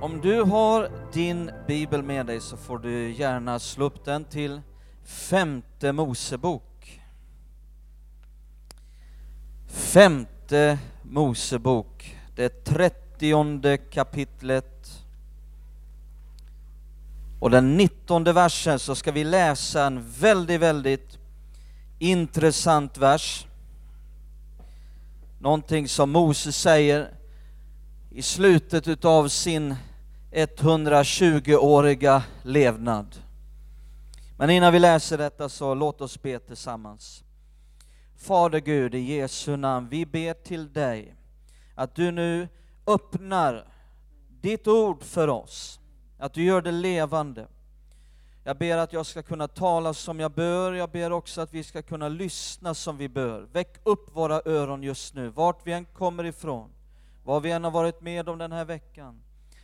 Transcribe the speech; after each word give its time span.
om 0.00 0.20
du 0.20 0.42
har 0.42 0.90
din 1.12 1.50
bibel 1.66 2.02
med 2.02 2.26
dig 2.26 2.40
så 2.40 2.56
får 2.56 2.78
du 2.78 3.12
gärna 3.12 3.58
slå 3.58 3.84
upp 3.84 4.04
den 4.04 4.24
till 4.24 4.60
femte 5.04 5.92
Mosebok. 5.92 7.02
Femte 9.66 10.78
Mosebok, 11.02 12.16
det 12.36 12.64
trettionde 12.64 13.76
kapitlet. 13.76 15.04
Och 17.40 17.50
den 17.50 17.76
nittonde 17.76 18.32
versen 18.32 18.78
så 18.78 18.94
ska 18.94 19.12
vi 19.12 19.24
läsa 19.24 19.84
en 19.84 20.10
väldigt, 20.10 20.60
väldigt 20.60 21.18
intressant 21.98 22.98
vers. 22.98 23.46
Någonting 25.40 25.88
som 25.88 26.10
Moses 26.10 26.56
säger 26.56 27.17
i 28.10 28.22
slutet 28.22 28.88
utav 28.88 29.28
sin 29.28 29.74
120-åriga 30.32 32.22
levnad. 32.42 33.16
Men 34.38 34.50
innan 34.50 34.72
vi 34.72 34.78
läser 34.78 35.18
detta 35.18 35.48
så 35.48 35.74
låt 35.74 36.00
oss 36.00 36.22
be 36.22 36.38
tillsammans. 36.38 37.24
Fader 38.16 38.58
Gud, 38.58 38.94
i 38.94 38.98
Jesu 38.98 39.56
namn, 39.56 39.88
vi 39.88 40.06
ber 40.06 40.34
till 40.34 40.72
dig 40.72 41.14
att 41.74 41.94
du 41.94 42.10
nu 42.10 42.48
öppnar 42.86 43.64
ditt 44.40 44.68
ord 44.68 45.02
för 45.02 45.28
oss, 45.28 45.80
att 46.18 46.32
du 46.32 46.44
gör 46.44 46.62
det 46.62 46.72
levande. 46.72 47.46
Jag 48.44 48.58
ber 48.58 48.76
att 48.76 48.92
jag 48.92 49.06
ska 49.06 49.22
kunna 49.22 49.48
tala 49.48 49.94
som 49.94 50.20
jag 50.20 50.32
bör, 50.32 50.72
jag 50.72 50.90
ber 50.90 51.12
också 51.12 51.40
att 51.40 51.54
vi 51.54 51.64
ska 51.64 51.82
kunna 51.82 52.08
lyssna 52.08 52.74
som 52.74 52.96
vi 52.96 53.08
bör. 53.08 53.48
Väck 53.52 53.80
upp 53.82 54.16
våra 54.16 54.42
öron 54.44 54.82
just 54.82 55.14
nu, 55.14 55.28
vart 55.28 55.66
vi 55.66 55.72
än 55.72 55.84
kommer 55.84 56.24
ifrån, 56.24 56.70
vad 57.28 57.42
vi 57.42 57.50
än 57.50 57.64
har 57.64 57.70
varit 57.70 58.00
med 58.00 58.28
om 58.28 58.38
den 58.38 58.52
här 58.52 58.64
veckan. 58.64 59.22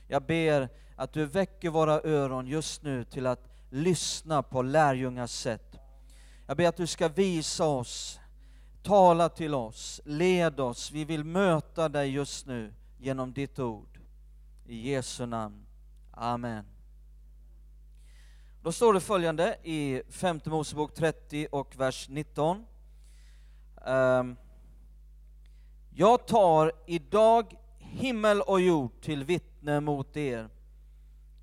Jag 0.08 0.22
ber 0.22 0.68
att 0.96 1.12
du 1.12 1.26
väcker 1.26 1.70
våra 1.70 2.00
öron 2.00 2.46
just 2.46 2.82
nu 2.82 3.04
till 3.04 3.26
att 3.26 3.48
lyssna 3.70 4.42
på 4.42 4.62
lärjungars 4.62 5.30
sätt. 5.30 5.76
Jag 6.46 6.56
ber 6.56 6.68
att 6.68 6.76
du 6.76 6.86
ska 6.86 7.08
visa 7.08 7.66
oss, 7.66 8.20
tala 8.82 9.28
till 9.28 9.54
oss, 9.54 10.00
led 10.04 10.60
oss. 10.60 10.90
Vi 10.90 11.04
vill 11.04 11.24
möta 11.24 11.88
dig 11.88 12.10
just 12.10 12.46
nu 12.46 12.74
genom 12.98 13.32
ditt 13.32 13.58
ord. 13.58 13.98
I 14.66 14.90
Jesu 14.90 15.26
namn. 15.26 15.66
Amen. 16.10 16.64
Då 18.62 18.72
står 18.72 18.94
det 18.94 19.00
följande 19.00 19.56
i 19.62 20.02
femte 20.08 20.50
Mosebok 20.50 20.94
30 20.94 21.48
och 21.52 21.76
vers 21.76 22.08
19. 22.08 22.56
Um, 22.56 22.64
ehm, 23.86 24.36
jag 25.96 26.26
tar 26.26 26.72
idag 26.86 27.54
himmel 27.78 28.40
och 28.40 28.60
jord 28.60 29.00
till 29.00 29.24
vittne 29.24 29.80
mot 29.80 30.16
er 30.16 30.48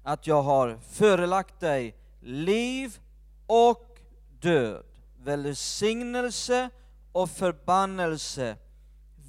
att 0.03 0.27
jag 0.27 0.41
har 0.41 0.79
förelagt 0.89 1.59
dig 1.59 1.95
liv 2.19 2.99
och 3.47 3.99
död, 4.39 4.85
välsignelse 5.23 6.69
och 7.11 7.29
förbannelse. 7.29 8.57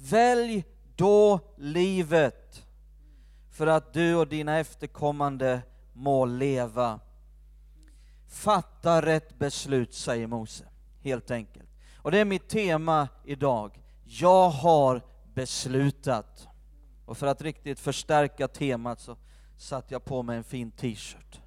Välj 0.09 0.65
då 0.95 1.39
livet 1.57 2.65
för 3.51 3.67
att 3.67 3.93
du 3.93 4.15
och 4.15 4.27
dina 4.27 4.59
efterkommande 4.59 5.61
må 5.93 6.25
leva. 6.25 6.99
Fatta 8.27 9.01
rätt 9.01 9.39
beslut, 9.39 9.93
säger 9.93 10.27
Mose, 10.27 10.63
helt 11.01 11.31
enkelt. 11.31 11.69
Och 11.97 12.11
det 12.11 12.19
är 12.19 12.25
mitt 12.25 12.49
tema 12.49 13.07
idag. 13.25 13.79
Jag 14.05 14.49
har 14.49 15.01
beslutat. 15.33 16.47
Och 17.05 17.17
för 17.17 17.27
att 17.27 17.41
riktigt 17.41 17.79
förstärka 17.79 18.47
temat 18.47 18.99
så 18.99 19.17
satte 19.57 19.93
jag 19.93 20.05
på 20.05 20.23
mig 20.23 20.37
en 20.37 20.43
fin 20.43 20.71
t-shirt. 20.71 21.39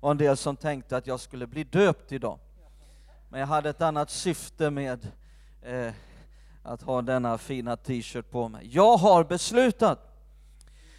Och 0.00 0.10
en 0.10 0.18
del 0.18 0.36
som 0.36 0.56
tänkte 0.56 0.96
att 0.96 1.06
jag 1.06 1.20
skulle 1.20 1.46
bli 1.46 1.64
döpt 1.64 2.12
idag. 2.12 2.38
Men 3.28 3.40
jag 3.40 3.46
hade 3.46 3.70
ett 3.70 3.82
annat 3.82 4.10
syfte 4.10 4.70
med 4.70 5.08
eh, 5.62 5.92
att 6.62 6.82
ha 6.82 7.02
denna 7.02 7.38
fina 7.38 7.76
t-shirt 7.76 8.30
på 8.30 8.48
mig. 8.48 8.68
Jag 8.72 8.96
har 8.96 9.24
beslutat. 9.24 10.12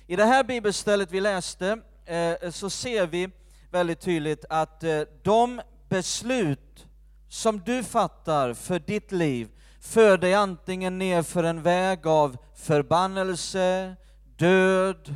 I 0.08 0.16
det 0.16 0.26
här 0.26 0.44
bibelstället 0.44 1.12
vi 1.12 1.22
läste 1.22 1.80
eh, 2.06 2.52
så 2.52 2.70
ser 2.70 3.08
vi 3.08 3.30
väldigt 3.72 4.02
tydligt 4.02 4.46
att 4.50 4.84
eh, 4.84 5.02
de 5.24 5.62
beslut 5.90 6.88
som 7.30 7.60
du 7.60 7.84
fattar 7.84 8.54
för 8.54 8.80
ditt 8.80 9.12
liv 9.12 9.50
för 9.88 10.18
dig 10.18 10.34
antingen 10.34 10.98
ner 10.98 11.24
för 11.24 11.44
en 11.44 11.62
väg 11.62 12.08
av 12.08 12.38
förbannelse, 12.56 13.96
död, 14.38 15.16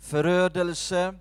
förödelse, 0.00 1.14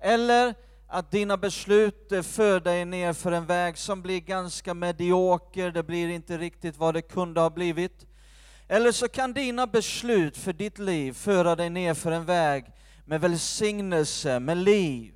eller 0.00 0.54
att 0.86 1.10
dina 1.10 1.36
beslut 1.36 2.12
för 2.22 2.60
dig 2.60 2.84
ner 2.84 3.12
för 3.12 3.32
en 3.32 3.46
väg 3.46 3.78
som 3.78 4.02
blir 4.02 4.20
ganska 4.20 4.74
medioker, 4.74 5.70
det 5.70 5.82
blir 5.82 6.08
inte 6.08 6.38
riktigt 6.38 6.76
vad 6.76 6.94
det 6.94 7.02
kunde 7.02 7.40
ha 7.40 7.50
blivit. 7.50 8.06
Eller 8.68 8.92
så 8.92 9.08
kan 9.08 9.32
dina 9.32 9.66
beslut 9.66 10.36
för 10.36 10.52
ditt 10.52 10.78
liv 10.78 11.12
föra 11.12 11.56
dig 11.56 11.70
ner 11.70 11.94
för 11.94 12.12
en 12.12 12.24
väg 12.24 12.64
med 13.04 13.20
välsignelse, 13.20 14.40
med 14.40 14.56
liv, 14.56 15.14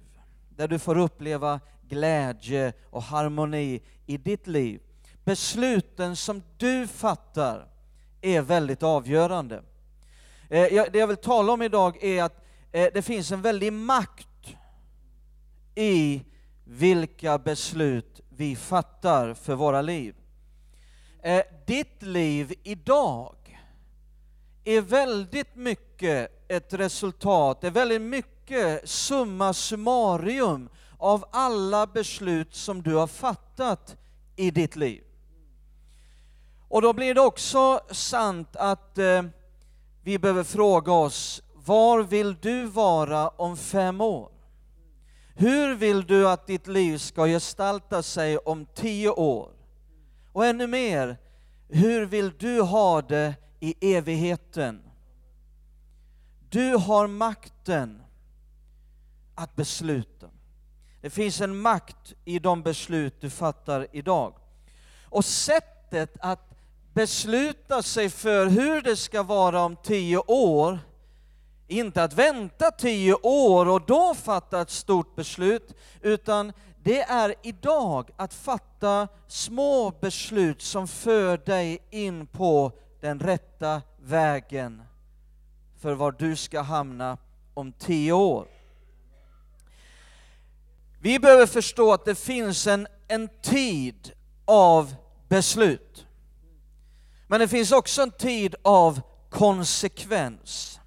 där 0.57 0.69
du 0.69 0.79
får 0.79 0.99
uppleva 0.99 1.61
glädje 1.89 2.73
och 2.91 3.03
harmoni 3.03 3.83
i 4.07 4.17
ditt 4.17 4.47
liv. 4.47 4.81
Besluten 5.25 6.17
som 6.17 6.43
du 6.57 6.87
fattar 6.87 7.67
är 8.21 8.43
väldigt 8.43 8.83
avgörande. 8.83 9.63
Eh, 10.49 10.87
det 10.93 10.99
jag 10.99 11.07
vill 11.07 11.17
tala 11.17 11.53
om 11.53 11.63
idag 11.63 12.05
är 12.05 12.23
att 12.23 12.45
eh, 12.73 12.89
det 12.95 13.03
finns 13.03 13.33
en 13.33 13.43
väldig 13.43 13.73
makt 13.73 14.29
i 15.75 16.23
vilka 16.65 17.39
beslut 17.39 18.21
vi 18.29 18.57
fattar 18.57 19.35
för 19.35 19.55
våra 19.55 19.83
liv. 19.83 20.15
Eh, 21.23 21.43
ditt 21.67 22.03
liv 22.03 22.55
idag 22.63 23.35
är 24.65 24.81
väldigt 24.81 25.57
mycket 25.57 26.45
ett 26.49 26.73
resultat, 26.73 27.65
är 27.65 27.71
väldigt 27.71 28.03
mycket 28.03 28.89
summa 28.89 29.53
summarum 29.53 30.69
av 30.99 31.25
alla 31.33 31.87
beslut 31.87 32.55
som 32.55 32.83
du 32.83 32.95
har 32.95 33.07
fattat 33.07 33.97
i 34.37 34.51
ditt 34.51 34.77
liv. 34.77 35.03
Och 36.73 36.83
då 36.83 36.93
blir 36.93 37.15
det 37.15 37.21
också 37.21 37.81
sant 37.91 38.57
att 38.57 38.99
eh, 38.99 39.23
vi 40.03 40.19
behöver 40.19 40.45
fråga 40.45 40.93
oss, 40.93 41.43
var 41.55 42.03
vill 42.03 42.37
du 42.41 42.65
vara 42.65 43.29
om 43.29 43.57
fem 43.57 44.01
år? 44.01 44.31
Hur 45.35 45.75
vill 45.75 46.07
du 46.07 46.29
att 46.29 46.47
ditt 46.47 46.67
liv 46.67 46.99
ska 46.99 47.27
gestalta 47.27 48.03
sig 48.03 48.39
om 48.39 48.67
tio 48.75 49.11
år? 49.11 49.51
Och 50.33 50.47
ännu 50.47 50.67
mer, 50.67 51.19
hur 51.69 52.07
vill 52.07 52.33
du 52.39 52.61
ha 52.61 53.03
det 53.03 53.35
i 53.61 53.95
evigheten? 53.97 54.83
Du 56.49 56.77
har 56.77 57.07
makten 57.07 58.03
att 59.35 59.57
besluta. 59.57 60.31
Det 61.01 61.11
finns 61.11 61.41
en 61.41 61.57
makt 61.57 62.13
i 62.25 62.39
de 62.39 62.63
beslut 62.63 63.21
du 63.21 63.31
fattar 63.31 63.87
idag. 63.93 64.35
Och 65.05 65.25
sättet 65.25 66.17
att 66.21 66.52
besluta 66.95 67.83
sig 67.83 68.11
för 68.11 68.47
hur 68.47 68.83
det 68.83 68.97
ska 68.97 69.23
vara 69.23 69.65
om 69.65 69.77
tio 69.77 70.19
år, 70.19 70.79
inte 71.69 72.05
att 72.05 72.13
vänta 72.13 72.71
tio 72.71 73.15
år 73.23 73.69
och 73.69 73.87
då 73.87 74.15
fatta 74.15 74.61
ett 74.61 74.71
stort 74.71 75.15
beslut, 75.17 75.75
utan 76.01 76.53
det 76.83 77.03
är 77.03 77.35
idag 77.43 78.11
att 78.17 78.35
fatta 78.35 79.09
små 79.27 79.91
beslut 80.01 80.63
som 80.63 80.89
för 80.89 81.37
dig 81.37 81.79
in 81.91 82.27
på 82.27 82.73
den 83.01 83.21
rätta 83.21 83.83
vägen 84.01 84.83
för 85.83 85.95
var 85.95 86.13
du 86.13 86.37
ska 86.37 86.61
hamna 86.61 87.19
om 87.55 87.73
tio 87.73 88.13
år. 88.13 88.47
Vi 91.01 91.19
behöver 91.19 91.47
förstå 91.47 91.93
att 91.93 92.05
det 92.05 92.15
finns 92.15 92.67
en, 92.67 92.87
en 93.09 93.29
tid 93.43 94.13
av 94.45 94.95
beslut. 95.29 96.07
Men 97.33 97.41
det 97.41 97.49
finns 97.49 97.73
också 97.73 98.03
en 98.03 98.11
tid 98.11 98.55
av 98.63 99.01
konsekvens. 99.31 100.81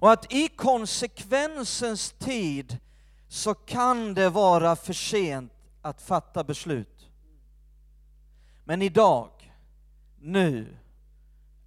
Och 0.00 0.12
att 0.12 0.32
i 0.32 0.48
konsekvensens 0.48 2.12
tid 2.12 2.78
så 3.28 3.54
kan 3.54 4.14
det 4.14 4.28
vara 4.28 4.76
för 4.76 4.92
sent 4.92 5.52
att 5.82 6.02
fatta 6.02 6.44
beslut. 6.44 7.08
Men 8.64 8.82
idag, 8.82 9.30
nu, 10.20 10.76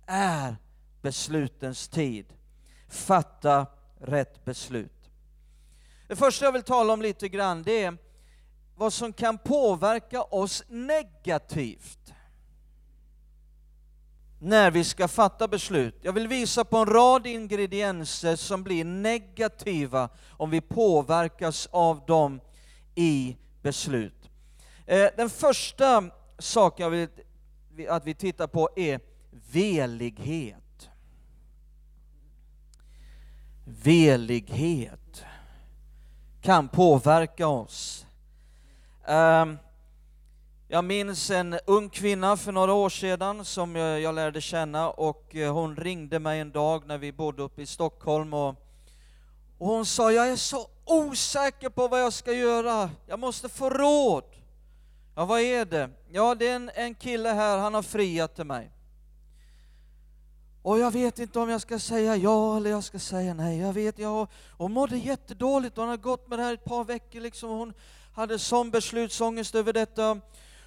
är 0.06 0.56
beslutens 1.02 1.88
tid. 1.88 2.34
Fatta 2.90 3.66
rätt 4.00 4.46
beslut. 4.46 5.10
Det 6.08 6.16
första 6.16 6.46
jag 6.46 6.52
vill 6.52 6.64
tala 6.64 6.94
om 6.94 7.02
lite 7.02 7.30
grann, 7.30 7.64
det 7.64 7.84
är 7.84 7.98
vad 8.76 8.94
som 8.94 9.14
kan 9.14 9.38
påverka 9.38 10.22
oss 10.22 10.64
negativt 10.68 12.14
när 14.44 14.72
vi 14.72 14.84
ska 14.84 15.08
fatta 15.08 15.48
beslut. 15.48 15.96
Jag 16.02 16.14
vill 16.14 16.28
visa 16.28 16.66
på 16.66 16.78
en 16.78 16.86
rad 16.86 17.28
ingredienser 17.28 18.36
som 18.36 18.64
blir 18.64 18.86
negativa 18.86 20.10
om 20.30 20.50
vi 20.50 20.62
påverkas 20.62 21.70
av 21.72 22.06
dem 22.06 22.42
i 22.96 23.38
beslut. 23.62 24.30
Eh, 24.86 25.08
den 25.18 25.30
första 25.30 26.04
saken 26.40 26.84
jag 26.84 26.90
vill 26.90 27.08
att 27.90 28.06
vi 28.06 28.14
tittar 28.14 28.48
på 28.48 28.70
är 28.76 29.00
velighet. 29.52 30.90
Velighet 33.66 35.24
kan 36.42 36.68
påverka 36.68 37.48
oss. 37.48 38.06
Um, 39.08 39.58
jag 40.74 40.84
minns 40.84 41.30
en 41.30 41.60
ung 41.66 41.90
kvinna 41.90 42.38
för 42.38 42.52
några 42.52 42.74
år 42.74 42.90
sedan 42.90 43.46
som 43.46 43.76
jag 43.76 44.16
lärde 44.16 44.42
känna 44.42 44.90
och 44.90 45.36
eh, 45.36 45.54
hon 45.54 45.76
ringde 45.76 46.20
mig 46.20 46.40
en 46.40 46.52
dag 46.52 46.88
när 46.88 46.98
vi 46.98 47.12
bodde 47.12 47.44
uppe 47.44 47.62
i 47.62 47.66
Stockholm 47.66 48.34
och, 48.34 48.50
och 49.58 49.68
hon 49.68 49.86
sa, 49.86 50.12
jag 50.12 50.30
är 50.30 50.36
så 50.36 50.68
osäker 50.86 51.70
på 51.70 51.88
vad 51.88 52.02
jag 52.02 52.14
ska 52.14 52.34
göra, 52.34 52.90
jag 53.08 53.20
måste 53.20 53.50
få 53.50 53.70
råd. 53.70 54.24
Ja, 55.16 55.26
vad 55.26 55.42
är 55.42 55.66
det? 55.66 55.90
Ja, 56.12 56.36
det 56.36 56.48
är 56.48 56.56
en, 56.56 56.72
en 56.76 56.96
kille 56.96 57.30
här, 57.30 57.58
han 57.58 57.74
har 57.74 57.84
friat 57.84 58.36
till 58.36 58.46
mig. 58.46 58.72
Och 60.62 60.80
jag 60.80 60.92
vet 60.92 61.20
inte 61.20 61.40
om 61.40 61.50
jag 61.50 61.62
ska 61.62 61.80
säga 61.80 62.16
ja 62.16 62.58
eller 62.58 62.70
jag 62.70 62.84
ska 62.84 63.00
säga 63.00 63.34
nej. 63.34 63.60
Jag 63.60 63.74
vet, 63.74 64.00
jag, 64.00 64.28
hon 64.58 64.72
mådde 64.72 64.98
jättedåligt, 64.98 65.78
hon 65.78 65.90
har 65.90 65.98
gått 65.98 66.28
med 66.28 66.40
det 66.40 66.44
här 66.44 66.54
ett 66.54 66.64
par 66.64 66.84
veckor 66.84 67.20
liksom. 67.20 67.50
Hon 67.50 67.74
hade 68.14 68.40
sån 68.40 68.72
beslutsångest 68.72 69.56
över 69.56 69.74
detta. 69.74 70.22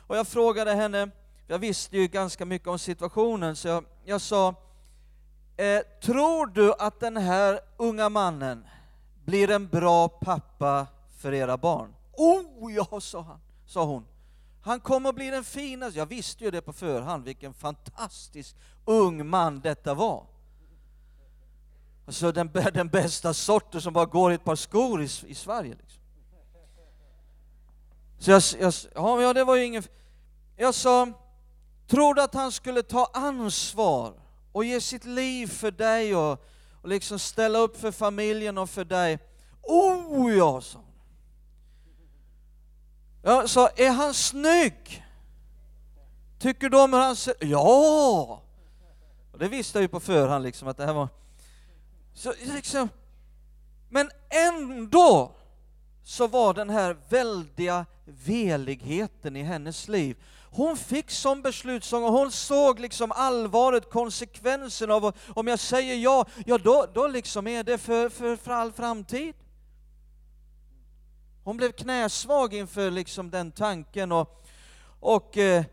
Och 0.07 0.17
jag 0.17 0.27
frågade 0.27 0.75
henne, 0.75 1.11
jag 1.47 1.59
visste 1.59 1.97
ju 1.97 2.07
ganska 2.07 2.45
mycket 2.45 2.69
om 2.69 2.79
situationen, 2.79 3.57
så 3.57 3.69
jag, 3.69 3.85
jag 4.05 4.21
sa, 4.21 4.55
eh, 5.57 5.81
tror 6.03 6.47
du 6.47 6.75
att 6.79 7.01
den 7.01 7.17
här 7.17 7.61
unga 7.77 8.09
mannen 8.09 8.67
blir 9.25 9.51
en 9.51 9.69
bra 9.69 10.09
pappa 10.09 10.87
för 11.19 11.35
era 11.35 11.57
barn? 11.57 11.95
Oh 12.13 12.73
ja, 12.73 13.01
sa, 13.01 13.21
han, 13.21 13.41
sa 13.67 13.85
hon. 13.85 14.07
Han 14.63 14.81
kommer 14.81 15.09
att 15.09 15.15
bli 15.15 15.31
den 15.31 15.45
finaste. 15.45 15.99
Jag 15.99 16.07
visste 16.07 16.45
ju 16.45 16.51
det 16.51 16.63
på 16.63 16.73
förhand, 16.73 17.25
vilken 17.25 17.55
fantastisk 17.55 18.57
ung 18.85 19.27
man 19.27 19.61
detta 19.61 19.95
var. 19.95 20.27
Alltså 22.07 22.33
den, 22.33 22.51
den 22.75 22.89
bästa 22.89 23.35
sorten 23.35 23.81
som 23.81 23.93
bara 23.93 24.07
går 24.07 24.33
i 24.33 24.35
ett 24.35 24.45
par 24.45 24.57
skor 24.57 25.03
i, 25.03 25.09
i 25.27 25.35
Sverige. 25.35 25.75
Liksom. 25.81 26.03
Så 28.25 28.31
jag, 28.31 28.43
jag, 28.61 29.23
ja, 29.23 29.33
det 29.33 29.45
var 29.45 29.57
ju 29.57 29.65
ingen... 29.65 29.83
Jag 30.57 30.75
sa, 30.75 31.09
tror 31.87 32.15
du 32.15 32.23
att 32.23 32.35
han 32.35 32.53
skulle 32.53 32.83
ta 32.83 33.11
ansvar 33.13 34.15
och 34.53 34.65
ge 34.65 34.81
sitt 34.81 35.05
liv 35.05 35.47
för 35.47 35.71
dig 35.71 36.17
och, 36.17 36.45
och 36.83 36.89
liksom 36.89 37.19
ställa 37.19 37.59
upp 37.59 37.81
för 37.81 37.93
familjen 37.93 38.59
och 38.59 38.71
för 38.71 38.85
dig? 38.85 39.19
Oh 39.63 40.37
ja, 40.37 40.61
sa 40.61 40.79
hon. 40.79 40.95
Jag 43.23 43.51
sa, 43.51 43.69
är 43.69 43.91
han 43.91 44.15
snygg? 44.15 45.05
Tycker 46.39 46.69
du 46.69 46.83
om 46.83 46.93
hur 46.93 47.01
han 47.01 47.17
ser 47.17 47.35
Ja! 47.41 48.43
Och 49.33 49.39
det 49.39 49.49
visste 49.49 49.79
jag 49.79 49.83
ju 49.83 49.89
på 49.89 50.01
förhand 50.01 50.45
liksom 50.45 50.69
att 50.69 50.77
det 50.77 50.87
här 50.87 50.93
var... 50.93 51.09
Så 52.15 52.33
liksom, 52.55 52.89
men 53.89 54.11
ändå 54.29 55.33
så 56.05 56.27
var 56.27 56.55
den 56.55 56.71
här 56.71 56.97
väldiga 57.09 57.87
veligheten 58.05 59.37
i 59.37 59.43
hennes 59.43 59.89
liv. 59.89 60.17
Hon 60.51 60.77
fick 60.77 61.11
som 61.11 61.43
beslutsång 61.43 62.05
och 62.05 62.13
hon 62.13 62.33
såg 62.33 62.81
liksom 62.81 63.13
allvaret, 63.13 63.91
konsekvensen 63.91 64.91
av 64.91 65.13
om 65.29 65.47
jag 65.47 65.59
säger 65.59 65.95
ja, 65.95 66.27
ja 66.47 66.59
då, 66.59 66.87
då 66.95 67.07
liksom 67.07 67.47
är 67.47 67.65
det 67.65 67.79
för, 67.79 68.09
för, 68.09 68.37
för 68.37 68.51
all 68.51 68.73
framtid. 68.73 69.35
Hon 71.45 71.57
blev 71.57 71.73
knäsvag 71.73 72.55
inför 72.55 72.91
liksom 72.91 73.31
den 73.31 73.53
tanken 73.53 74.13
och, 74.13 74.45
och 75.01 75.39
eh, 75.39 75.65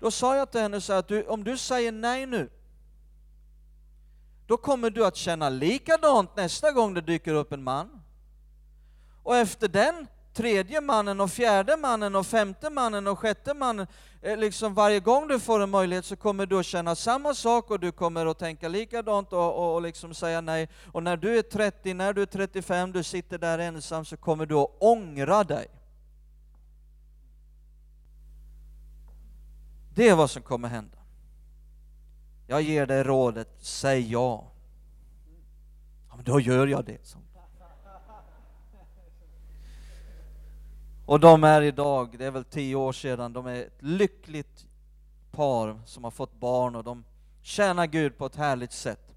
då 0.00 0.10
sa 0.10 0.36
jag 0.36 0.50
till 0.50 0.60
henne 0.60 0.80
så 0.80 0.92
att 0.92 1.08
du, 1.08 1.26
om 1.26 1.44
du 1.44 1.58
säger 1.58 1.92
nej 1.92 2.26
nu, 2.26 2.50
då 4.46 4.56
kommer 4.56 4.90
du 4.90 5.06
att 5.06 5.16
känna 5.16 5.48
likadant 5.48 6.36
nästa 6.36 6.72
gång 6.72 6.94
det 6.94 7.00
dyker 7.00 7.34
upp 7.34 7.52
en 7.52 7.62
man. 7.62 7.99
Och 9.22 9.36
efter 9.36 9.68
den 9.68 10.06
tredje 10.32 10.80
mannen 10.80 11.20
och 11.20 11.30
fjärde 11.30 11.76
mannen 11.76 12.16
och 12.16 12.26
femte 12.26 12.70
mannen 12.70 13.06
och 13.06 13.18
sjätte 13.18 13.54
mannen, 13.54 13.86
eh, 14.22 14.36
liksom 14.36 14.74
varje 14.74 15.00
gång 15.00 15.28
du 15.28 15.40
får 15.40 15.60
en 15.60 15.70
möjlighet 15.70 16.04
så 16.04 16.16
kommer 16.16 16.46
du 16.46 16.58
att 16.58 16.66
känna 16.66 16.94
samma 16.94 17.34
sak 17.34 17.70
och 17.70 17.80
du 17.80 17.92
kommer 17.92 18.26
att 18.26 18.38
tänka 18.38 18.68
likadant 18.68 19.32
och, 19.32 19.54
och, 19.54 19.74
och 19.74 19.82
liksom 19.82 20.14
säga 20.14 20.40
nej. 20.40 20.68
Och 20.92 21.02
när 21.02 21.16
du 21.16 21.38
är 21.38 21.42
30, 21.42 21.94
när 21.94 22.12
du 22.12 22.22
är 22.22 22.26
35, 22.26 22.92
du 22.92 23.02
sitter 23.02 23.38
där 23.38 23.58
ensam 23.58 24.04
så 24.04 24.16
kommer 24.16 24.46
du 24.46 24.54
att 24.54 24.76
ångra 24.78 25.44
dig. 25.44 25.66
Det 29.94 30.08
är 30.08 30.14
vad 30.14 30.30
som 30.30 30.42
kommer 30.42 30.68
hända. 30.68 30.98
Jag 32.46 32.62
ger 32.62 32.86
dig 32.86 33.02
rådet, 33.04 33.48
säg 33.58 34.12
ja. 34.12 34.52
ja 36.08 36.16
men 36.16 36.24
då 36.24 36.40
gör 36.40 36.66
jag 36.66 36.84
det. 36.84 37.16
Och 41.10 41.20
de 41.20 41.44
är 41.44 41.62
idag, 41.62 42.14
det 42.18 42.24
är 42.24 42.30
väl 42.30 42.44
tio 42.44 42.74
år 42.74 42.92
sedan, 42.92 43.32
de 43.32 43.46
är 43.46 43.54
ett 43.54 43.82
lyckligt 43.82 44.66
par 45.30 45.80
som 45.86 46.04
har 46.04 46.10
fått 46.10 46.40
barn 46.40 46.76
och 46.76 46.84
de 46.84 47.04
tjänar 47.42 47.86
Gud 47.86 48.18
på 48.18 48.26
ett 48.26 48.36
härligt 48.36 48.72
sätt. 48.72 49.14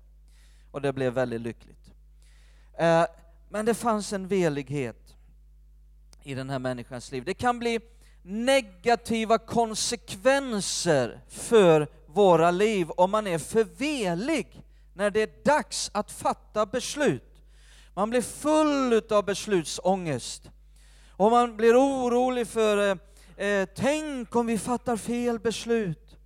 Och 0.72 0.82
det 0.82 0.94
blev 0.94 1.14
väldigt 1.14 1.42
lyckligt. 1.42 1.94
Eh, 2.78 3.06
men 3.50 3.66
det 3.66 3.74
fanns 3.74 4.14
en 4.14 4.28
velighet 4.28 5.16
i 6.24 6.34
den 6.34 6.50
här 6.50 6.60
människans 6.60 7.12
liv. 7.12 7.24
Det 7.26 7.34
kan 7.34 7.60
bli 7.60 7.80
negativa 8.22 9.38
konsekvenser 9.38 11.22
för 11.28 11.88
våra 12.08 12.52
liv 12.52 12.90
om 12.90 13.12
man 13.12 13.28
är 13.28 13.38
för 13.38 13.64
velig 13.64 14.62
när 14.94 15.12
det 15.12 15.22
är 15.22 15.44
dags 15.46 15.92
att 15.94 16.12
fatta 16.12 16.66
beslut. 16.66 17.44
Man 17.94 18.10
blir 18.10 18.22
full 18.22 19.02
av 19.10 19.26
beslutsångest. 19.26 20.50
Och 21.18 21.32
man 21.32 21.58
blir 21.58 21.76
orolig 21.76 22.48
för, 22.48 22.98
eh, 23.38 23.48
eh, 23.48 23.68
tänk 23.76 24.36
om 24.36 24.46
vi 24.46 24.58
fattar 24.58 24.98
fel 24.98 25.40
beslut. 25.40 26.18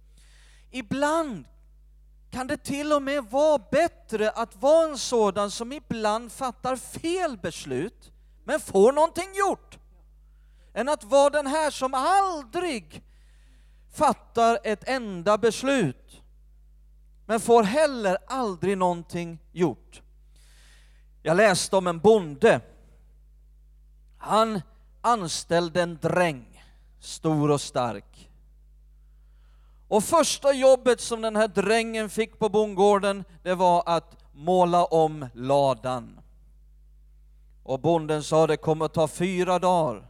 Ibland 0.72 1.46
kan 2.32 2.48
det 2.48 2.58
till 2.58 2.94
och 2.94 3.02
med 3.02 3.24
vara 3.24 3.62
bättre 3.72 4.32
att 4.32 4.56
vara 4.56 4.90
en 4.90 4.98
sådan 4.98 5.52
som 5.52 5.72
ibland 5.72 6.32
fattar 6.32 6.76
fel 6.76 7.38
beslut, 7.38 8.12
men 8.44 8.60
får 8.60 8.92
någonting 8.92 9.34
gjort, 9.34 9.78
än 10.74 10.90
att 10.90 11.04
vara 11.04 11.30
den 11.30 11.48
här 11.48 11.72
som 11.72 11.94
aldrig 11.94 13.04
fattar 13.94 14.60
ett 14.64 14.88
enda 14.88 15.38
beslut, 15.38 16.22
men 17.26 17.40
får 17.40 17.64
heller 17.64 18.18
aldrig 18.28 18.78
någonting 18.78 19.40
gjort. 19.52 20.02
Jag 21.24 21.38
läste 21.38 21.76
om 21.76 21.88
en 21.88 22.00
bonde. 22.00 22.62
Han 24.18 24.62
anställde 25.02 25.82
en 25.82 25.98
dräng, 26.02 26.64
stor 27.00 27.52
och 27.52 27.62
stark. 27.62 28.30
Och 29.88 30.04
första 30.04 30.54
jobbet 30.54 31.02
som 31.02 31.22
den 31.22 31.36
här 31.36 31.48
drängen 31.48 32.10
fick 32.10 32.40
på 32.40 32.50
bondgården, 32.50 33.24
det 33.44 33.56
var 33.56 33.84
att 33.86 34.16
måla 34.34 34.86
om 34.86 35.28
ladan. 35.34 36.20
Och 37.64 37.80
bonden 37.80 38.24
sa 38.24 38.48
det 38.48 38.58
kommer 38.58 38.86
att 38.86 38.94
ta 38.94 39.08
fyra 39.08 39.60
dagar. 39.60 40.08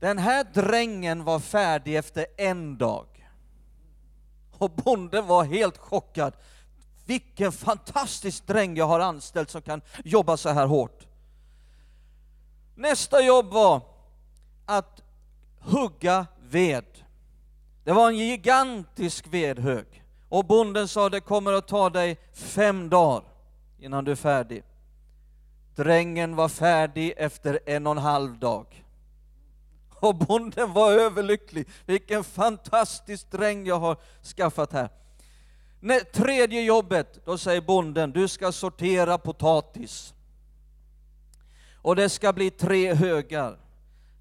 Den 0.00 0.18
här 0.18 0.44
drängen 0.54 1.24
var 1.24 1.40
färdig 1.40 1.96
efter 1.96 2.26
en 2.36 2.78
dag. 2.78 3.06
Och 4.58 4.70
bonden 4.70 5.26
var 5.26 5.44
helt 5.44 5.78
chockad. 5.78 6.32
Vilken 7.06 7.52
fantastisk 7.52 8.46
dräng 8.46 8.76
jag 8.76 8.86
har 8.86 9.00
anställt 9.00 9.50
som 9.50 9.62
kan 9.62 9.80
jobba 10.04 10.36
så 10.36 10.48
här 10.48 10.66
hårt. 10.66 11.06
Nästa 12.76 13.20
jobb 13.20 13.52
var 13.52 13.80
att 14.66 15.02
hugga 15.60 16.26
ved. 16.42 16.84
Det 17.84 17.92
var 17.92 18.08
en 18.08 18.16
gigantisk 18.16 19.26
vedhög. 19.30 20.02
Och 20.28 20.44
bonden 20.44 20.88
sa 20.88 21.08
det 21.08 21.20
kommer 21.20 21.52
att 21.52 21.68
ta 21.68 21.90
dig 21.90 22.16
fem 22.32 22.88
dagar. 22.88 23.22
innan 23.78 24.04
du 24.04 24.12
är 24.12 24.16
färdig. 24.16 24.62
Drängen 25.74 26.36
var 26.36 26.48
färdig 26.48 27.14
efter 27.16 27.60
en 27.66 27.86
och 27.86 27.90
en 27.92 27.98
halv 27.98 28.38
dag. 28.38 28.84
Och 30.00 30.14
bonden 30.14 30.72
var 30.72 30.92
överlycklig. 30.92 31.68
Vilken 31.86 32.24
fantastisk 32.24 33.30
dräng 33.30 33.66
jag 33.66 33.78
har 33.78 33.96
skaffat 34.36 34.72
här. 34.72 34.88
Tredje 36.12 36.62
jobbet, 36.62 37.20
då 37.24 37.38
säger 37.38 37.60
bonden, 37.60 38.12
du 38.12 38.28
ska 38.28 38.52
sortera 38.52 39.18
potatis. 39.18 40.14
Och 41.86 41.96
det 41.96 42.08
ska 42.08 42.32
bli 42.32 42.50
tre 42.50 42.94
högar. 42.94 43.58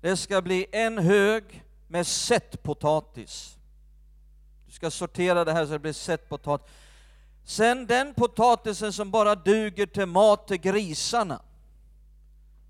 Det 0.02 0.18
ska 0.18 0.42
bli 0.42 0.66
en 0.72 0.98
hög 0.98 1.64
med 1.88 2.08
sättpotatis. 2.08 3.58
Du 4.66 4.72
ska 4.72 4.92
sortera 4.92 5.46
det 5.46 5.54
här 5.54 5.66
så 5.66 5.72
det 5.72 5.80
blir 5.80 5.94
sättpotatis. 5.94 6.68
Sen 7.44 7.86
den 7.86 8.14
potatisen 8.14 8.94
som 8.94 9.12
bara 9.12 9.36
duger 9.36 9.86
till 9.86 10.06
mat 10.06 10.48
till 10.48 10.58
grisarna. 10.58 11.42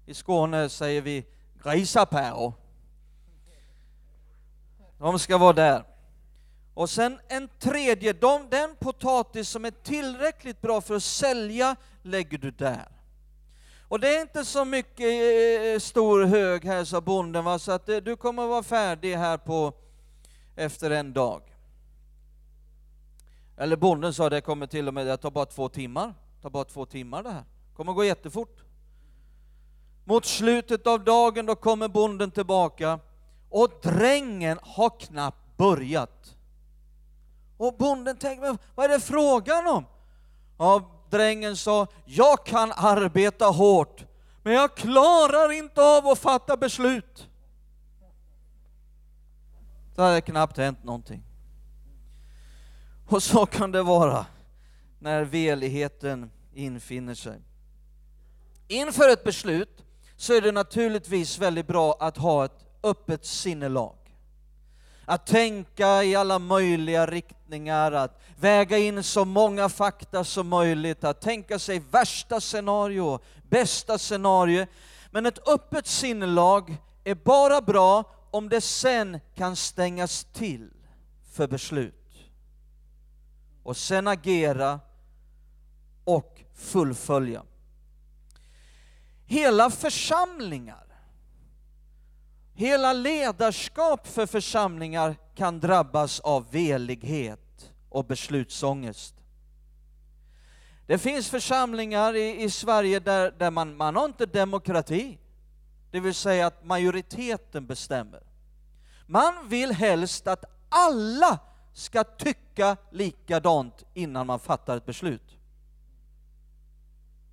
I 0.05 0.13
Skåne 0.13 0.69
säger 0.69 1.01
vi 1.01 1.25
grisapäro. 1.63 2.53
De 4.97 5.19
ska 5.19 5.37
vara 5.37 5.53
där. 5.53 5.83
Och 6.73 6.89
sen 6.89 7.19
en 7.27 7.49
tredje, 7.59 8.13
de, 8.13 8.49
den 8.49 8.75
potatis 8.75 9.49
som 9.49 9.65
är 9.65 9.71
tillräckligt 9.71 10.61
bra 10.61 10.81
för 10.81 10.95
att 10.95 11.03
sälja 11.03 11.75
lägger 12.01 12.37
du 12.37 12.51
där. 12.51 12.94
Och 13.87 13.99
det 13.99 14.15
är 14.17 14.21
inte 14.21 14.45
så 14.45 14.65
mycket 14.65 15.07
eh, 15.75 15.79
stor 15.79 16.25
hög 16.25 16.65
här, 16.65 16.83
sa 16.83 17.01
bonden, 17.01 17.43
va? 17.43 17.59
så 17.59 17.71
att 17.71 17.89
eh, 17.89 17.97
du 17.97 18.15
kommer 18.15 18.47
vara 18.47 18.63
färdig 18.63 19.15
här 19.15 19.37
på 19.37 19.73
efter 20.55 20.91
en 20.91 21.13
dag. 21.13 21.41
Eller 23.57 23.75
bonden 23.75 24.13
sa 24.13 24.29
det 24.29 24.41
kommer 24.41 24.67
till 24.67 24.87
och 24.87 24.93
med, 24.93 25.07
det 25.07 25.17
tar 25.17 25.31
bara 25.31 25.45
två 25.45 25.69
timmar. 25.69 26.07
Det 26.07 26.41
tar 26.41 26.49
bara 26.49 26.63
två 26.63 26.85
timmar 26.85 27.23
det 27.23 27.29
här. 27.29 27.43
Kommer 27.75 27.93
gå 27.93 28.03
jättefort. 28.03 28.59
Mot 30.03 30.25
slutet 30.25 30.87
av 30.87 31.03
dagen 31.03 31.45
då 31.45 31.55
kommer 31.55 31.87
bonden 31.87 32.31
tillbaka 32.31 32.99
och 33.49 33.69
drängen 33.83 34.59
har 34.61 34.99
knappt 34.99 35.57
börjat. 35.57 36.35
Och 37.57 37.75
bonden 37.77 38.17
tänker, 38.17 38.57
vad 38.75 38.85
är 38.85 38.89
det 38.89 38.99
frågan 38.99 39.67
om? 39.67 39.85
Ja, 40.57 40.94
drängen 41.15 41.57
sa, 41.57 41.87
jag 42.05 42.45
kan 42.45 42.71
arbeta 42.71 43.45
hårt, 43.45 44.05
men 44.43 44.53
jag 44.53 44.75
klarar 44.75 45.51
inte 45.51 45.81
av 45.81 46.07
att 46.07 46.19
fatta 46.19 46.57
beslut. 46.57 47.27
Det 49.95 50.01
hade 50.01 50.21
knappt 50.21 50.57
hänt 50.57 50.83
någonting. 50.83 51.23
Och 53.07 53.23
så 53.23 53.45
kan 53.45 53.71
det 53.71 53.83
vara 53.83 54.25
när 54.99 55.23
veligheten 55.23 56.31
infinner 56.53 57.15
sig. 57.15 57.41
Inför 58.67 59.09
ett 59.09 59.23
beslut 59.23 59.85
så 60.15 60.33
är 60.33 60.41
det 60.41 60.51
naturligtvis 60.51 61.39
väldigt 61.39 61.67
bra 61.67 61.97
att 61.99 62.17
ha 62.17 62.45
ett 62.45 62.65
öppet 62.83 63.25
sinnelag. 63.25 64.04
Att 65.05 65.25
tänka 65.25 66.03
i 66.03 66.15
alla 66.15 66.39
möjliga 66.39 67.05
riktningar, 67.05 67.91
att 67.91 68.21
väga 68.35 68.77
in 68.77 69.03
så 69.03 69.25
många 69.25 69.69
fakta 69.69 70.23
som 70.23 70.47
möjligt, 70.47 71.03
att 71.03 71.21
tänka 71.21 71.59
sig 71.59 71.79
värsta 71.91 72.41
scenario, 72.41 73.19
bästa 73.49 73.97
scenario. 73.97 74.67
Men 75.11 75.25
ett 75.25 75.47
öppet 75.47 75.87
sinnelag 75.87 76.77
är 77.03 77.15
bara 77.15 77.61
bra 77.61 78.03
om 78.31 78.49
det 78.49 78.61
sen 78.61 79.19
kan 79.35 79.55
stängas 79.55 80.23
till 80.23 80.69
för 81.31 81.47
beslut. 81.47 81.93
Och 83.63 83.77
sen 83.77 84.07
agera 84.07 84.79
och 86.03 86.41
fullfölja. 86.53 87.43
Hela 89.25 89.69
församlingar 89.69 90.84
Hela 92.57 92.93
ledarskap 92.93 94.07
för 94.07 94.25
församlingar 94.25 95.15
kan 95.35 95.59
drabbas 95.59 96.19
av 96.19 96.51
velighet 96.51 97.71
och 97.89 98.05
beslutsångest. 98.05 99.15
Det 100.87 100.97
finns 100.97 101.29
församlingar 101.29 102.15
i, 102.15 102.43
i 102.43 102.49
Sverige 102.49 102.99
där, 102.99 103.31
där 103.31 103.51
man, 103.51 103.77
man 103.77 103.95
har 103.95 104.05
inte 104.05 104.25
demokrati, 104.25 105.17
det 105.91 105.99
vill 105.99 106.13
säga 106.13 106.47
att 106.47 106.65
majoriteten 106.65 107.65
bestämmer. 107.65 108.23
Man 109.05 109.49
vill 109.49 109.71
helst 109.71 110.27
att 110.27 110.45
alla 110.69 111.39
ska 111.73 112.03
tycka 112.03 112.77
likadant 112.91 113.83
innan 113.93 114.27
man 114.27 114.39
fattar 114.39 114.77
ett 114.77 114.85
beslut. 114.85 115.37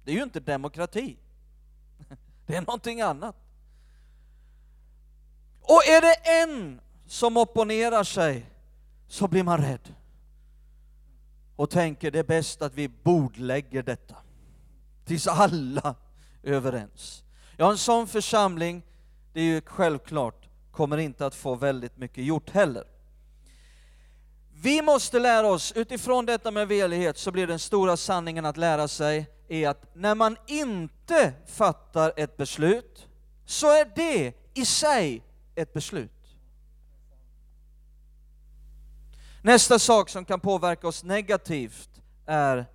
Det 0.04 0.10
är 0.10 0.14
ju 0.14 0.22
inte 0.22 0.40
demokrati, 0.40 1.16
det 2.46 2.56
är 2.56 2.60
någonting 2.60 3.00
annat. 3.00 3.41
Och 5.62 5.87
är 5.87 6.00
det 6.00 6.14
en 6.42 6.81
som 7.07 7.37
opponerar 7.37 8.04
sig 8.04 8.47
så 9.09 9.28
blir 9.28 9.42
man 9.42 9.59
rädd 9.59 9.95
och 11.57 11.71
tänker 11.71 12.11
det 12.11 12.19
är 12.19 12.25
bäst 12.25 12.62
att 12.62 12.75
vi 12.75 12.88
bordlägger 12.88 13.83
detta 13.83 14.16
tills 15.04 15.26
alla 15.26 15.95
är 16.42 16.52
överens. 16.52 17.25
Ja, 17.57 17.71
en 17.71 17.78
sån 17.78 18.09
församling, 18.09 18.83
det 19.33 19.40
är 19.40 19.45
ju 19.45 19.61
självklart, 19.66 20.49
kommer 20.71 20.99
inte 20.99 21.26
att 21.26 21.35
få 21.35 21.54
väldigt 21.54 21.97
mycket 21.97 22.25
gjort 22.25 22.50
heller. 22.50 22.85
Vi 24.54 24.83
måste 24.83 25.19
lära 25.19 25.47
oss, 25.47 25.73
utifrån 25.76 26.26
detta 26.26 26.50
med 26.50 26.69
velighet, 26.69 27.19
så 27.19 27.31
blir 27.31 27.47
den 27.47 27.59
stora 27.59 27.97
sanningen 27.97 28.45
att 28.45 28.57
lära 28.57 28.88
sig 28.88 29.26
är 29.49 29.69
att 29.69 29.95
när 29.95 30.14
man 30.14 30.37
inte 30.47 31.33
fattar 31.47 32.12
ett 32.16 32.37
beslut, 32.37 33.09
så 33.47 33.66
är 33.66 33.92
det 33.97 34.33
i 34.54 34.64
sig 34.64 35.23
ett 35.54 35.73
beslut. 35.73 36.37
Nästa 39.42 39.78
sak 39.78 40.09
som 40.09 40.25
kan 40.25 40.40
påverka 40.40 40.88
oss 40.88 41.04
negativt 41.04 42.02
är 42.26 42.66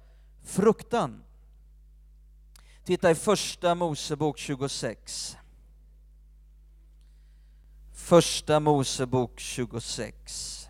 fruktan. 0.43 1.23
Titta 2.83 3.11
i 3.11 3.15
första 3.15 3.75
Mosebok 3.75 4.37
26. 4.37 5.37
Första 7.93 8.59
Mosebok 8.59 9.39
26. 9.39 10.67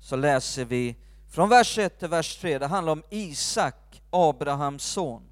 Så 0.00 0.16
läser 0.16 0.64
vi 0.64 0.96
från 1.28 1.48
vers 1.48 1.78
1 1.78 1.98
till 1.98 2.08
vers 2.08 2.38
3. 2.38 2.58
Det 2.58 2.66
handlar 2.66 2.92
om 2.92 3.02
Isak, 3.10 4.02
Abrahams 4.10 4.84
son. 4.84 5.22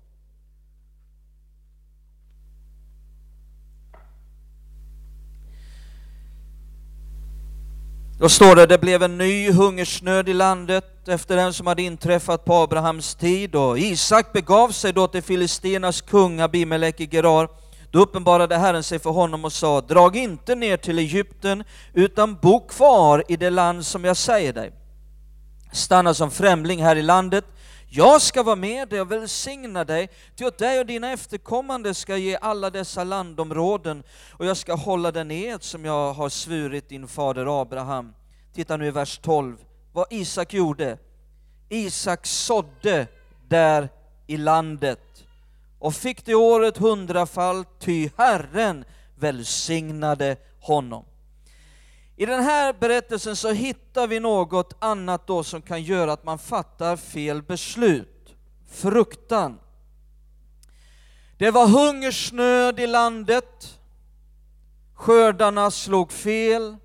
Då 8.19 8.29
står 8.29 8.57
det, 8.57 8.67
det 8.67 8.79
blev 8.79 9.03
en 9.03 9.19
ny 9.19 9.51
hungersnöd 9.51 10.29
i 10.29 10.35
landet 10.35 11.09
efter 11.09 11.37
den 11.37 11.53
som 11.53 11.67
hade 11.67 11.83
inträffat 11.83 12.45
på 12.45 12.55
Abrahams 12.55 13.15
tid 13.15 13.55
och 13.55 13.79
Isak 13.79 14.33
begav 14.33 14.69
sig 14.69 14.93
då 14.93 15.09
till 15.09 15.23
Filistenas 15.23 16.01
kung 16.01 16.41
Abimelech 16.41 17.01
i 17.01 17.07
Gerar. 17.07 17.49
Då 17.91 17.99
uppenbarade 17.99 18.57
Herren 18.57 18.83
sig 18.83 18.99
för 18.99 19.11
honom 19.11 19.45
och 19.45 19.53
sa, 19.53 19.81
drag 19.81 20.17
inte 20.17 20.55
ner 20.55 20.77
till 20.77 20.99
Egypten 20.99 21.65
utan 21.93 22.35
bo 22.43 22.61
kvar 22.61 23.25
i 23.29 23.37
det 23.37 23.51
land 23.51 23.87
som 23.87 24.05
jag 24.05 24.17
säger 24.17 24.53
dig. 24.53 24.73
Stanna 25.73 26.15
som 26.15 26.31
främling 26.31 26.83
här 26.83 26.97
i 26.97 27.03
landet 27.03 27.45
jag 27.97 28.23
ska 28.23 28.43
vara 28.43 28.57
med 28.57 28.89
dig 28.89 29.01
och 29.01 29.13
välsigna 29.13 29.85
dig, 29.85 30.09
till 30.37 30.47
att 30.47 30.59
dig 30.59 30.81
och 30.81 30.87
dina 30.87 31.13
efterkommande 31.13 31.95
ska 31.95 32.17
ge 32.17 32.37
alla 32.41 32.71
dessa 32.71 33.05
landområden, 33.05 34.03
och 34.33 34.47
jag 34.47 34.57
ska 34.57 34.75
hålla 34.75 35.13
den 35.13 35.31
ed 35.31 35.63
som 35.63 35.85
jag 35.85 36.13
har 36.13 36.29
svurit 36.29 36.89
din 36.89 37.09
fader 37.09 37.61
Abraham. 37.63 38.15
Titta 38.55 38.77
nu 38.77 38.87
i 38.87 38.91
vers 38.91 39.19
12, 39.19 39.57
vad 39.93 40.07
Isak 40.11 40.53
gjorde. 40.53 40.99
Isak 41.69 42.27
sådde 42.27 43.07
där 43.49 43.89
i 44.27 44.37
landet 44.37 45.25
och 45.79 45.95
fick 45.95 46.25
det 46.25 46.35
året 46.35 46.77
hundrafalt, 46.77 47.69
ty 47.81 48.11
Herren 48.17 48.85
välsignade 49.17 50.37
honom. 50.61 51.05
I 52.17 52.27
den 52.27 52.43
här 52.43 52.73
berättelsen 52.73 53.37
så 53.37 53.53
hittar 53.53 54.07
vi 54.07 54.21
något 54.21 54.77
annat 54.79 55.27
då 55.27 55.45
som 55.45 55.63
kan 55.63 55.83
göra 55.83 56.13
att 56.13 56.25
man 56.25 56.39
fattar 56.39 56.97
fel 56.97 57.43
beslut. 57.43 58.35
Fruktan. 58.71 59.61
Det 61.39 61.51
var 61.51 61.67
hungersnöd 61.67 62.81
i 62.81 62.87
landet, 62.87 63.79
skördarna 64.95 65.71
slog 65.71 66.13
fel, 66.13 66.77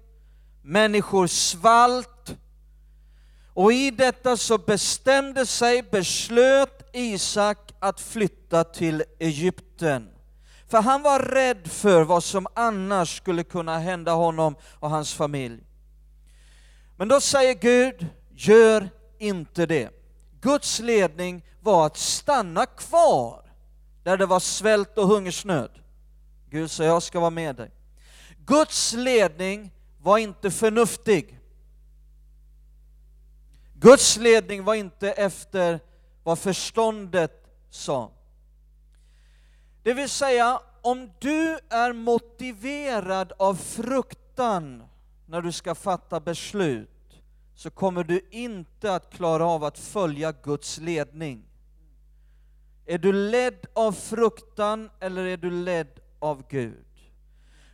människor 0.62 1.28
svalt, 1.28 2.36
och 3.54 3.74
i 3.74 3.92
detta 3.92 4.38
så 4.38 4.58
bestämde 4.58 5.46
sig, 5.46 5.84
beslöt 5.84 6.90
Isak 6.94 7.72
att 7.80 8.02
flytta 8.02 8.64
till 8.64 9.04
Egypten. 9.20 10.10
För 10.70 10.82
han 10.82 11.02
var 11.02 11.20
rädd 11.20 11.68
för 11.68 12.04
vad 12.04 12.24
som 12.24 12.48
annars 12.54 13.18
skulle 13.18 13.44
kunna 13.44 13.80
hända 13.80 14.12
honom 14.12 14.56
och 14.80 14.90
hans 14.90 15.14
familj. 15.14 15.64
Men 16.98 17.08
då 17.08 17.22
säger 17.22 17.54
Gud, 17.54 18.08
gör 18.30 18.90
inte 19.20 19.66
det. 19.66 19.90
Guds 20.42 20.80
ledning 20.80 21.46
var 21.62 21.86
att 21.86 21.98
stanna 21.98 22.66
kvar 22.66 23.52
där 24.04 24.18
det 24.18 24.26
var 24.26 24.40
svält 24.40 24.98
och 24.98 25.08
hungersnöd. 25.08 25.72
Gud 26.50 26.72
sa, 26.72 26.84
jag 26.84 27.04
ska 27.04 27.20
vara 27.20 27.30
med 27.30 27.56
dig. 27.56 27.72
Guds 28.46 28.94
ledning 28.94 29.72
var 30.02 30.18
inte 30.18 30.52
förnuftig. 30.52 31.40
Guds 33.74 34.18
ledning 34.18 34.64
var 34.64 34.76
inte 34.76 35.12
efter 35.12 35.80
vad 36.24 36.40
förståndet 36.40 37.46
sa. 37.70 38.12
Det 39.84 39.94
vill 39.94 40.10
säga, 40.10 40.60
om 40.82 41.12
du 41.20 41.60
är 41.70 41.94
motiverad 41.94 43.34
av 43.38 43.56
fruktan 43.56 44.84
när 45.26 45.42
du 45.42 45.52
ska 45.52 45.76
fatta 45.76 46.20
beslut, 46.20 46.90
så 47.56 47.70
kommer 47.70 48.04
du 48.04 48.22
inte 48.32 48.96
att 48.96 49.14
klara 49.14 49.46
av 49.46 49.64
att 49.64 49.80
följa 49.80 50.32
Guds 50.32 50.78
ledning. 50.78 51.44
Är 52.86 52.98
du 52.98 53.14
ledd 53.14 53.66
av 53.74 53.92
fruktan 53.92 54.90
eller 55.00 55.26
är 55.26 55.38
du 55.38 55.52
ledd 55.52 56.00
av 56.20 56.44
Gud? 56.50 56.86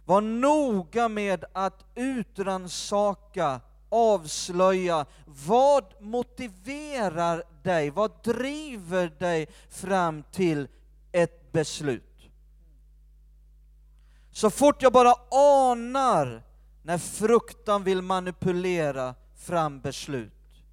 Var 0.05 0.21
noga 0.21 1.07
med 1.09 1.45
att 1.53 1.85
utransaka, 1.95 3.61
avslöja, 3.89 5.05
vad 5.25 6.01
motiverar 6.01 7.43
dig, 7.63 7.89
vad 7.89 8.11
driver 8.23 9.11
dig 9.19 9.47
fram 9.69 10.23
till 10.31 10.67
ett 11.11 11.44
beslut? 11.55 12.29
Så 14.31 14.49
fort 14.49 14.81
jag 14.81 14.93
bara 14.93 15.13
anar 15.31 16.43
när 16.83 16.97
fruktan 16.97 17.83
vill 17.83 18.01
manipulera 18.01 19.15
fram 19.35 19.79
beslut, 19.79 20.63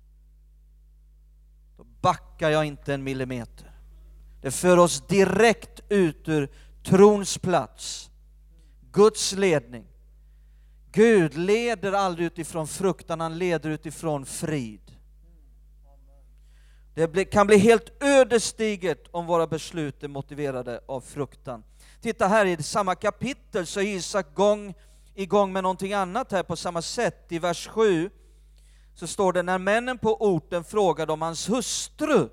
då 1.76 1.84
backar 2.00 2.50
jag 2.50 2.64
inte 2.64 2.94
en 2.94 3.04
millimeter. 3.04 3.70
Det 4.40 4.50
för 4.50 4.76
oss 4.76 5.06
direkt 5.06 5.80
ut 5.88 6.28
ur 6.28 6.48
trons 6.82 7.38
plats, 7.38 8.10
Guds 8.92 9.32
ledning. 9.32 9.84
Gud 10.92 11.34
leder 11.34 11.92
aldrig 11.92 12.26
utifrån 12.26 12.68
fruktan, 12.68 13.20
han 13.20 13.38
leder 13.38 13.70
utifrån 13.70 14.26
frid. 14.26 14.81
Det 16.94 17.24
kan 17.24 17.46
bli 17.46 17.56
helt 17.56 18.02
ödesdigert 18.02 19.08
om 19.10 19.26
våra 19.26 19.46
beslut 19.46 20.02
är 20.02 20.08
motiverade 20.08 20.80
av 20.86 21.00
fruktan. 21.00 21.64
Titta 22.00 22.26
här 22.26 22.46
i 22.46 22.62
samma 22.62 22.94
kapitel 22.94 23.66
så 23.66 23.80
är 23.80 23.84
Isak 23.84 24.34
gång, 24.34 24.74
igång 25.14 25.52
med 25.52 25.62
någonting 25.62 25.92
annat 25.92 26.32
här 26.32 26.42
på 26.42 26.56
samma 26.56 26.82
sätt. 26.82 27.32
I 27.32 27.38
vers 27.38 27.68
7 27.68 28.10
så 28.94 29.06
står 29.06 29.32
det, 29.32 29.42
när 29.42 29.58
männen 29.58 29.98
på 29.98 30.16
orten 30.16 30.64
frågade 30.64 31.12
om 31.12 31.22
hans 31.22 31.48
hustru, 31.48 32.28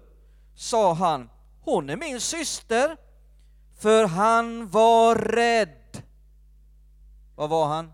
sa 0.56 0.94
han, 0.94 1.30
hon 1.62 1.90
är 1.90 1.98
min 1.98 2.22
syster, 2.22 2.98
för 3.80 4.06
han 4.06 4.70
var 4.70 5.16
rädd. 5.16 6.04
Vad 7.36 7.50
var 7.50 7.68
han? 7.68 7.94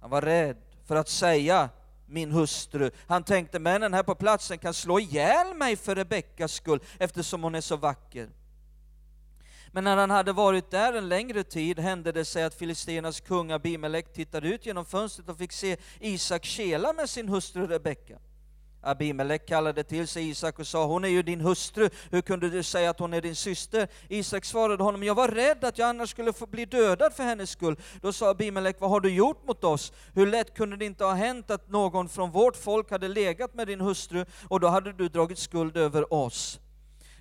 Han 0.00 0.10
var 0.10 0.22
rädd 0.22 0.56
för 0.84 0.96
att 0.96 1.08
säga 1.08 1.68
min 2.06 2.32
hustru. 2.32 2.90
Han 3.06 3.24
tänkte 3.24 3.58
männen 3.58 3.94
här 3.94 4.02
på 4.02 4.14
platsen 4.14 4.58
kan 4.58 4.74
slå 4.74 4.98
ihjäl 5.00 5.54
mig 5.54 5.76
för 5.76 5.94
Rebeckas 5.94 6.52
skull 6.52 6.80
eftersom 6.98 7.42
hon 7.42 7.54
är 7.54 7.60
så 7.60 7.76
vacker. 7.76 8.28
Men 9.72 9.84
när 9.84 9.96
han 9.96 10.10
hade 10.10 10.32
varit 10.32 10.70
där 10.70 10.92
en 10.92 11.08
längre 11.08 11.44
tid 11.44 11.78
hände 11.78 12.12
det 12.12 12.24
sig 12.24 12.44
att 12.44 12.54
Filisternas 12.54 13.20
kung 13.20 13.50
Abimelek 13.50 14.12
tittade 14.12 14.48
ut 14.48 14.66
genom 14.66 14.84
fönstret 14.84 15.28
och 15.28 15.38
fick 15.38 15.52
se 15.52 15.76
Isak 16.00 16.44
kela 16.44 16.92
med 16.92 17.10
sin 17.10 17.28
hustru 17.28 17.66
Rebecka. 17.66 18.18
Abimelech 18.86 19.46
kallade 19.46 19.84
till 19.84 20.08
sig 20.08 20.28
Isak 20.28 20.58
och 20.58 20.66
sa, 20.66 20.86
hon 20.86 21.04
är 21.04 21.08
ju 21.08 21.22
din 21.22 21.40
hustru, 21.40 21.88
hur 22.10 22.22
kunde 22.22 22.50
du 22.50 22.62
säga 22.62 22.90
att 22.90 22.98
hon 22.98 23.14
är 23.14 23.20
din 23.20 23.34
syster? 23.34 23.88
Isak 24.08 24.44
svarade 24.44 24.82
honom, 24.82 25.02
jag 25.02 25.14
var 25.14 25.28
rädd 25.28 25.64
att 25.64 25.78
jag 25.78 25.88
annars 25.88 26.10
skulle 26.10 26.32
få 26.32 26.46
bli 26.46 26.64
dödad 26.64 27.12
för 27.12 27.22
hennes 27.22 27.50
skull. 27.50 27.76
Då 28.02 28.12
sa 28.12 28.30
Abimelech, 28.30 28.76
vad 28.78 28.90
har 28.90 29.00
du 29.00 29.14
gjort 29.14 29.46
mot 29.46 29.64
oss? 29.64 29.92
Hur 30.14 30.26
lätt 30.26 30.54
kunde 30.54 30.76
det 30.76 30.84
inte 30.84 31.04
ha 31.04 31.14
hänt 31.14 31.50
att 31.50 31.70
någon 31.70 32.08
från 32.08 32.30
vårt 32.30 32.56
folk 32.56 32.90
hade 32.90 33.08
legat 33.08 33.54
med 33.54 33.66
din 33.66 33.80
hustru 33.80 34.24
och 34.48 34.60
då 34.60 34.68
hade 34.68 34.92
du 34.92 35.08
dragit 35.08 35.38
skuld 35.38 35.76
över 35.76 36.12
oss? 36.12 36.60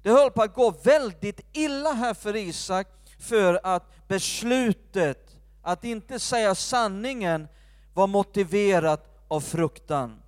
Det 0.04 0.10
höll 0.10 0.32
på 0.32 0.42
att 0.42 0.54
gå 0.54 0.72
väldigt 0.84 1.42
illa 1.54 1.92
här 1.92 2.14
för 2.14 2.36
Isak 2.36 2.88
för 3.20 3.60
att 3.64 4.08
beslutet 4.08 5.36
att 5.62 5.84
inte 5.84 6.20
säga 6.20 6.56
sanningen 6.56 7.48
var 7.94 8.08
motiverat 8.08 9.26
av 9.28 9.42
fruktan. 9.42 10.22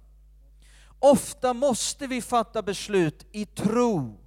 Ofta 1.00 1.54
måste 1.54 2.08
vi 2.08 2.22
fatta 2.22 2.62
beslut 2.62 3.26
i 3.32 3.46
tro 3.46 4.18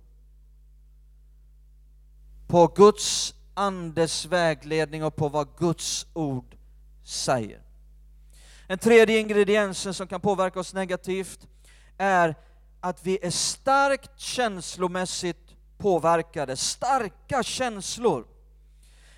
på 2.46 2.66
Guds 2.66 3.34
andes 3.54 4.26
vägledning 4.26 5.04
och 5.04 5.16
på 5.16 5.28
vad 5.28 5.48
Guds 5.58 6.06
ord 6.12 6.56
säger. 7.04 7.62
En 8.66 8.78
tredje 8.78 9.18
ingrediensen 9.18 9.94
som 9.94 10.06
kan 10.06 10.20
påverka 10.20 10.60
oss 10.60 10.74
negativt 10.74 11.48
är 11.98 12.34
att 12.80 13.06
vi 13.06 13.18
är 13.22 13.30
starkt 13.30 14.20
känslomässigt 14.20 15.56
påverkade, 15.78 16.56
starka 16.56 17.42
känslor. 17.42 18.26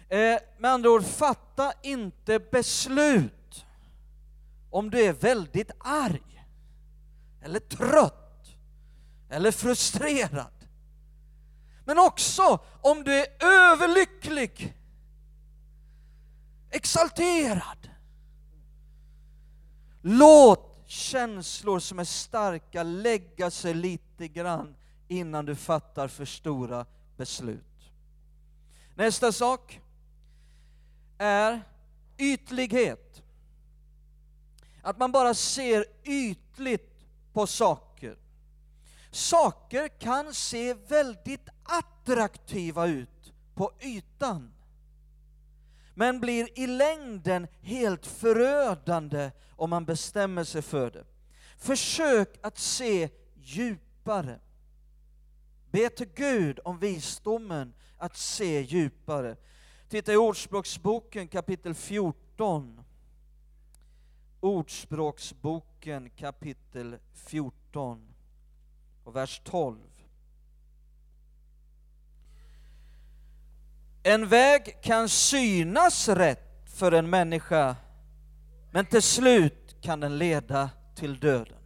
Eh, 0.09 0.38
med 0.59 0.71
andra 0.71 0.91
ord, 0.91 1.05
fatta 1.05 1.73
inte 1.83 2.38
beslut 2.38 3.65
om 4.71 4.91
du 4.91 5.01
är 5.01 5.12
väldigt 5.12 5.71
arg, 5.79 6.32
eller 7.42 7.61
trött, 7.61 8.57
eller 9.28 9.50
frustrerad. 9.50 10.52
Men 11.85 11.98
också 11.98 12.59
om 12.81 13.05
du 13.05 13.14
är 13.14 13.26
överlycklig, 13.44 14.76
exalterad. 16.70 17.90
Låt 20.02 20.83
känslor 20.87 21.78
som 21.78 21.98
är 21.98 22.05
starka 22.05 22.83
lägga 22.83 23.50
sig 23.50 23.74
lite 23.74 24.28
grann 24.28 24.76
innan 25.09 25.46
du 25.46 25.57
fattar 25.57 26.09
för 26.09 26.24
stora 26.24 26.87
beslut. 27.16 27.92
Nästa 28.94 29.33
sak 29.33 29.81
är 31.18 31.62
ytlighet. 32.18 33.22
Att 34.83 34.98
man 34.98 35.12
bara 35.12 35.35
ser 35.35 35.85
ytligt 36.05 36.91
på 37.33 37.47
saker. 37.47 38.16
Saker 39.11 39.88
kan 39.88 40.35
se 40.35 40.75
väldigt 40.75 41.49
attraktiva 41.62 42.87
ut 42.87 43.33
på 43.55 43.73
ytan 43.81 44.53
men 45.95 46.21
blir 46.21 46.59
i 46.59 46.66
längden 46.66 47.47
helt 47.61 48.07
förödande 48.07 49.31
om 49.51 49.71
man 49.71 49.85
bestämmer 49.85 50.45
sig 50.45 50.62
för 50.62 50.90
det. 50.90 51.05
Försök 51.59 52.38
att 52.42 52.59
se 52.59 53.09
djupare. 53.35 54.40
Be 55.71 55.88
till 55.88 56.09
Gud 56.14 56.61
om 56.64 56.79
visdomen 56.79 57.75
att 57.99 58.16
se 58.16 58.61
djupare. 58.61 59.37
Titta 59.88 60.12
i 60.12 60.16
Ordspråksboken 60.16 61.29
kapitel 61.29 61.75
14. 61.75 62.85
Ordspråksboken 64.42 66.11
kapitel 66.11 66.96
14 67.14 68.09
och 69.05 69.16
vers 69.16 69.40
12. 69.44 69.78
En 74.02 74.28
väg 74.28 74.83
kan 74.83 75.09
synas 75.09 76.09
rätt 76.09 76.70
för 76.78 76.92
en 76.92 77.11
människa, 77.11 77.76
men 78.70 78.87
till 78.87 79.02
slut 79.02 79.76
kan 79.81 80.00
den 80.00 80.18
leda 80.18 80.70
till 80.94 81.18
döden. 81.18 81.62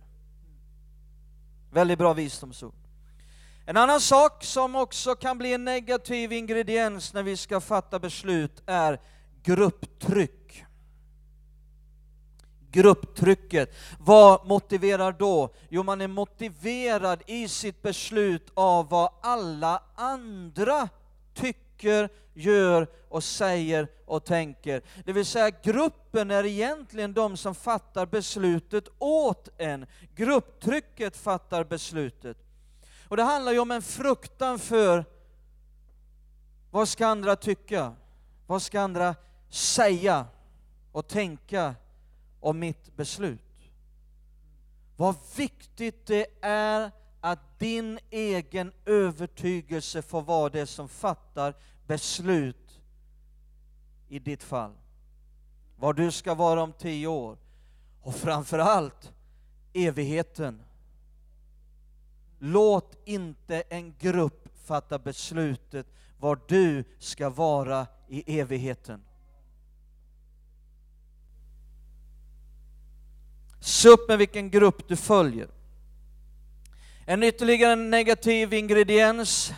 Väldigt 1.73 1.99
bra 1.99 2.13
visdomsord. 2.13 2.75
En 3.67 3.77
annan 3.77 4.01
sak 4.01 4.45
som 4.45 4.77
också 4.77 5.15
kan 5.15 5.39
bli 5.39 5.53
en 5.53 5.65
negativ 5.65 6.33
ingrediens 6.33 7.15
när 7.15 7.23
vi 7.23 7.37
ska 7.37 7.61
fatta 7.61 7.99
beslut 7.99 8.63
är 8.67 9.01
grupptryck. 9.43 10.46
Grupptrycket. 12.77 13.75
Vad 13.99 14.47
motiverar 14.47 15.13
då? 15.13 15.51
Jo, 15.69 15.83
man 15.83 16.01
är 16.01 16.09
motiverad 16.09 17.23
i 17.27 17.49
sitt 17.49 17.83
beslut 17.83 18.51
av 18.55 18.89
vad 18.89 19.11
alla 19.23 19.83
andra 19.95 20.89
tycker, 21.35 22.09
gör 22.35 22.89
och 23.09 23.25
säger 23.25 23.89
och 24.07 24.25
tänker. 24.25 24.83
Det 25.05 25.13
vill 25.13 25.27
säga 25.27 25.51
gruppen 25.51 26.31
är 26.31 26.47
egentligen 26.47 27.13
de 27.13 27.37
som 27.37 27.55
fattar 27.55 28.07
beslutet 28.07 28.85
åt 28.99 29.49
en. 29.59 29.87
Grupptrycket 30.15 31.17
fattar 31.17 31.65
beslutet. 31.65 32.37
Och 33.09 33.17
det 33.17 33.23
handlar 33.23 33.53
ju 33.53 33.59
om 33.59 33.71
en 33.71 33.83
fruktan 33.83 34.59
för 34.59 35.05
vad 36.71 36.89
ska 36.89 37.07
andra 37.07 37.37
tycka? 37.37 37.93
Vad 38.47 38.63
ska 38.63 38.81
andra 38.81 39.15
säga 39.51 40.27
och 40.93 41.09
tänka 41.09 41.75
om 42.47 42.59
mitt 42.59 42.97
beslut? 42.97 43.71
Vad 44.97 45.17
viktigt 45.37 46.07
det 46.07 46.27
är 46.43 46.91
att 47.21 47.59
din 47.59 47.99
egen 48.11 48.73
övertygelse 48.85 50.03
får 50.03 50.23
vara 50.23 50.49
det 50.49 50.67
som 50.67 50.89
fattar 50.89 51.55
beslut 51.87 52.81
i 54.09 54.19
ditt 54.19 54.43
fall. 54.43 54.73
Var 55.77 55.93
du 55.93 56.11
ska 56.11 56.35
vara 56.35 56.63
om 56.63 56.73
tio 56.73 57.07
år 57.07 57.39
och 58.01 58.15
framför 58.15 58.59
allt 58.59 59.13
evigheten. 59.73 60.63
Låt 62.39 62.97
inte 63.05 63.61
en 63.61 63.95
grupp 63.99 64.49
fatta 64.65 64.99
beslutet 64.99 65.87
var 66.19 66.41
du 66.49 66.85
ska 66.99 67.31
vara 67.31 67.87
i 68.09 68.41
evigheten. 68.41 69.03
Se 73.67 73.89
upp 73.89 74.09
med 74.09 74.19
vilken 74.19 74.51
grupp 74.51 74.89
du 74.89 74.97
följer. 74.97 75.49
En 77.05 77.23
ytterligare 77.23 77.77
negativ 77.77 78.55
ingrediens, 78.55 79.53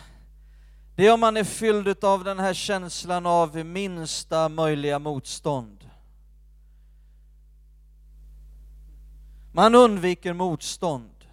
det 0.95 1.07
är 1.07 1.13
om 1.13 1.19
man 1.19 1.37
är 1.37 1.43
fylld 1.43 2.03
av 2.03 2.23
den 2.23 2.39
här 2.39 2.53
känslan 2.53 3.25
av 3.25 3.65
minsta 3.65 4.49
möjliga 4.49 4.99
motstånd. 4.99 5.89
Man 9.51 9.75
undviker 9.75 10.33
motstånd. 10.33 11.25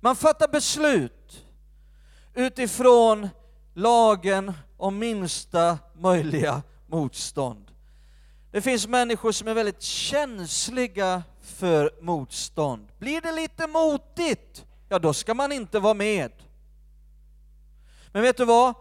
Man 0.00 0.16
fattar 0.16 0.48
beslut 0.48 1.46
utifrån 2.34 3.28
lagen 3.74 4.52
om 4.76 4.98
minsta 4.98 5.78
möjliga 5.94 6.62
motstånd. 6.86 7.70
Det 8.50 8.60
finns 8.60 8.86
människor 8.86 9.32
som 9.32 9.48
är 9.48 9.54
väldigt 9.54 9.82
känsliga 9.82 11.22
för 11.48 11.90
motstånd. 12.00 12.88
Blir 12.98 13.20
det 13.20 13.32
lite 13.32 13.66
motigt, 13.66 14.66
ja 14.88 14.98
då 14.98 15.12
ska 15.12 15.34
man 15.34 15.52
inte 15.52 15.78
vara 15.80 15.94
med. 15.94 16.32
Men 18.12 18.22
vet 18.22 18.36
du 18.36 18.44
vad? 18.44 18.74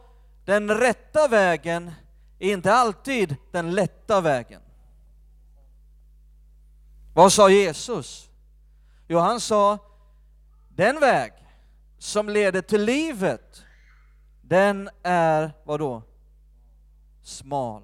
Den 0.46 0.72
rätta 0.72 1.28
vägen 1.28 1.92
är 2.40 2.54
inte 2.54 2.74
alltid 2.74 3.36
den 3.52 3.76
lätta 3.76 4.22
vägen. 4.22 4.62
Vad 7.14 7.34
sa 7.34 7.50
Jesus? 7.50 8.30
Jo, 9.08 9.20
han 9.20 9.40
sa, 9.40 9.78
den 10.70 11.00
väg 11.00 11.34
som 11.98 12.30
leder 12.30 12.62
till 12.62 12.82
livet, 12.82 13.64
den 14.42 14.90
är 15.04 15.52
vad 15.64 15.80
då? 15.80 16.04
Smal. 17.24 17.84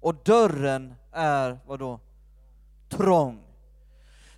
Och 0.00 0.14
dörren 0.14 0.94
är 1.12 1.58
vad 1.66 1.78
då? 1.78 2.00
Trång. 2.88 3.51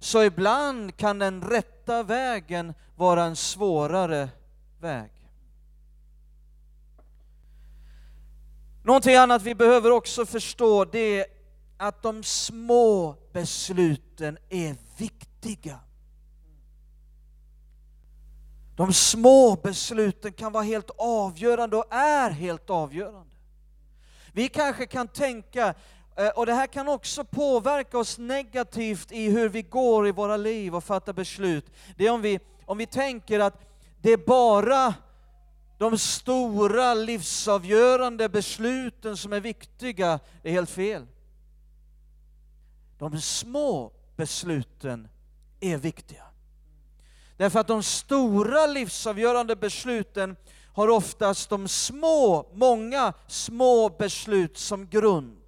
Så 0.04 0.24
ibland 0.24 0.96
kan 0.96 1.18
den 1.18 1.42
rätta 1.42 2.02
vägen 2.02 2.74
vara 2.96 3.24
en 3.24 3.36
svårare 3.36 4.28
väg. 4.80 5.10
Någonting 8.82 9.14
annat 9.14 9.42
vi 9.42 9.54
behöver 9.54 9.90
också 9.90 10.26
förstå 10.26 10.84
det 10.84 11.20
är 11.20 11.26
att 11.76 12.02
de 12.02 12.22
små 12.22 13.16
besluten 13.32 14.38
är 14.48 14.76
viktiga. 14.96 15.78
De 18.76 18.92
små 18.92 19.56
besluten 19.62 20.32
kan 20.32 20.52
vara 20.52 20.64
helt 20.64 20.90
avgörande 20.98 21.76
och 21.76 21.94
är 21.94 22.30
helt 22.30 22.70
avgörande. 22.70 23.36
Vi 24.32 24.48
kanske 24.48 24.86
kan 24.86 25.08
tänka, 25.08 25.74
Eh, 26.16 26.28
och 26.28 26.46
det 26.46 26.54
här 26.54 26.66
kan 26.66 26.88
också 26.88 27.24
påverka 27.24 27.98
oss 27.98 28.18
negativt 28.18 29.12
i 29.12 29.30
hur 29.30 29.48
vi 29.48 29.62
går 29.62 30.08
i 30.08 30.12
våra 30.12 30.36
liv 30.36 30.74
och 30.74 30.84
fattar 30.84 31.12
beslut. 31.12 31.66
Det 31.96 32.06
är 32.06 32.10
om 32.10 32.22
vi, 32.22 32.40
om 32.66 32.78
vi 32.78 32.86
tänker 32.86 33.40
att 33.40 33.60
det 34.02 34.10
är 34.10 34.16
bara 34.16 34.94
de 35.78 35.98
stora 35.98 36.94
livsavgörande 36.94 38.28
besluten 38.28 39.16
som 39.16 39.32
är 39.32 39.40
viktiga, 39.40 40.20
det 40.42 40.48
är 40.48 40.52
helt 40.52 40.70
fel. 40.70 41.06
De 42.98 43.20
små 43.20 43.92
besluten 44.16 45.08
är 45.60 45.76
viktiga. 45.76 46.24
Därför 47.36 47.60
att 47.60 47.66
de 47.66 47.82
stora 47.82 48.66
livsavgörande 48.66 49.56
besluten 49.56 50.36
har 50.74 50.88
oftast 50.88 51.50
de 51.50 51.68
små, 51.68 52.46
många 52.54 53.12
små 53.26 53.88
beslut 53.88 54.58
som 54.58 54.88
grund. 54.88 55.43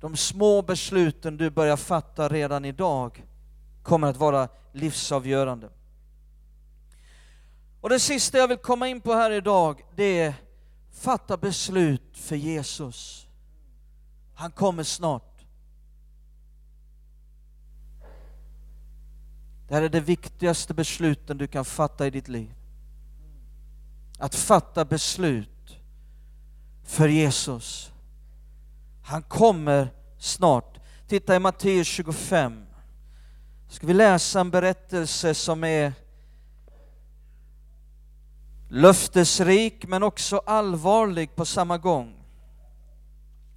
De 0.00 0.16
små 0.16 0.62
besluten 0.62 1.36
du 1.36 1.50
börjar 1.50 1.76
fatta 1.76 2.28
redan 2.28 2.64
idag 2.64 3.24
kommer 3.82 4.06
att 4.06 4.16
vara 4.16 4.48
livsavgörande. 4.72 5.70
Och 7.80 7.88
det 7.88 8.00
sista 8.00 8.38
jag 8.38 8.48
vill 8.48 8.58
komma 8.58 8.88
in 8.88 9.00
på 9.00 9.12
här 9.12 9.30
idag, 9.30 9.82
det 9.96 10.20
är 10.20 10.34
fatta 10.90 11.36
beslut 11.36 12.18
för 12.18 12.36
Jesus. 12.36 13.26
Han 14.34 14.50
kommer 14.50 14.82
snart. 14.82 15.44
Det 19.68 19.74
här 19.74 19.82
är 19.82 19.88
det 19.88 20.00
viktigaste 20.00 20.74
besluten 20.74 21.38
du 21.38 21.46
kan 21.46 21.64
fatta 21.64 22.06
i 22.06 22.10
ditt 22.10 22.28
liv. 22.28 22.54
Att 24.18 24.34
fatta 24.34 24.84
beslut 24.84 25.78
för 26.84 27.08
Jesus. 27.08 27.92
Han 29.08 29.22
kommer 29.22 29.88
snart. 30.18 30.78
Titta 31.06 31.36
i 31.36 31.38
Matteus 31.38 31.86
25. 31.86 32.66
Ska 33.68 33.86
vi 33.86 33.94
läsa 33.94 34.40
en 34.40 34.50
berättelse 34.50 35.34
som 35.34 35.64
är 35.64 35.92
löftesrik 38.68 39.86
men 39.86 40.02
också 40.02 40.38
allvarlig 40.46 41.36
på 41.36 41.44
samma 41.44 41.78
gång. 41.78 42.24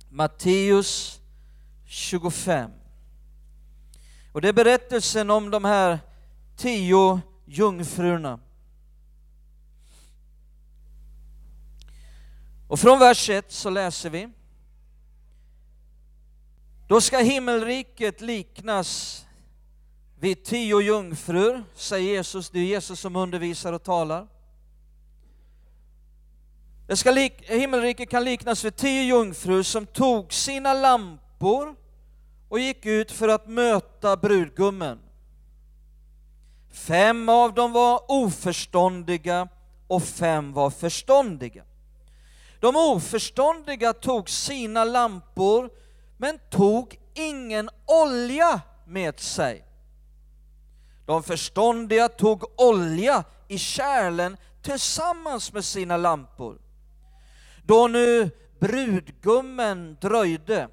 Matteus 0.09 1.21
25. 1.85 2.71
Och 4.31 4.41
det 4.41 4.49
är 4.49 4.53
berättelsen 4.53 5.29
om 5.29 5.51
de 5.51 5.65
här 5.65 5.99
tio 6.57 7.21
jungfrurna. 7.45 8.39
Och 12.67 12.79
från 12.79 12.99
vers 12.99 13.29
1 13.29 13.51
så 13.51 13.69
läser 13.69 14.09
vi. 14.09 14.29
Då 16.91 17.01
ska 17.01 17.17
himmelriket 17.17 18.21
liknas 18.21 19.21
vid 20.19 20.43
tio 20.43 20.82
jungfrur, 20.82 21.63
säger 21.75 22.13
Jesus. 22.13 22.49
Det 22.49 22.60
är 22.60 22.63
Jesus 22.63 22.99
som 22.99 23.15
undervisar 23.15 23.73
och 23.73 23.84
talar. 23.84 24.27
Det 26.88 26.97
ska 26.97 27.12
lik, 27.12 27.34
himmelriket 27.49 28.10
kan 28.10 28.23
liknas 28.23 28.65
vid 28.65 28.75
tio 28.75 29.04
jungfrur 29.04 29.63
som 29.63 29.86
tog 29.86 30.34
sina 30.34 30.73
lampor 30.73 31.75
och 32.49 32.60
gick 32.60 32.86
ut 32.86 33.12
för 33.12 33.27
att 33.27 33.47
möta 33.47 34.17
brudgummen. 34.17 34.99
Fem 36.71 37.30
av 37.30 37.54
dem 37.54 37.71
var 37.71 38.01
oförståndiga 38.08 39.47
och 39.88 40.04
fem 40.04 40.54
var 40.54 40.69
förståndiga. 40.69 41.63
De 42.60 42.75
oförståndiga 42.75 43.93
tog 43.93 44.30
sina 44.30 44.84
lampor 44.84 45.80
men 46.21 46.39
tog 46.49 46.99
ingen 47.13 47.69
olja 47.86 48.62
med 48.86 49.19
sig. 49.19 49.65
De 51.05 51.23
förståndiga 51.23 52.10
tog 52.10 52.62
olja 52.62 53.23
i 53.47 53.57
kärlen 53.57 54.38
tillsammans 54.62 55.53
med 55.53 55.65
sina 55.65 55.97
lampor. 55.97 56.62
Då 57.63 57.88
nu 57.88 58.29
brudgummen 58.60 59.97
dröjde 60.01 60.67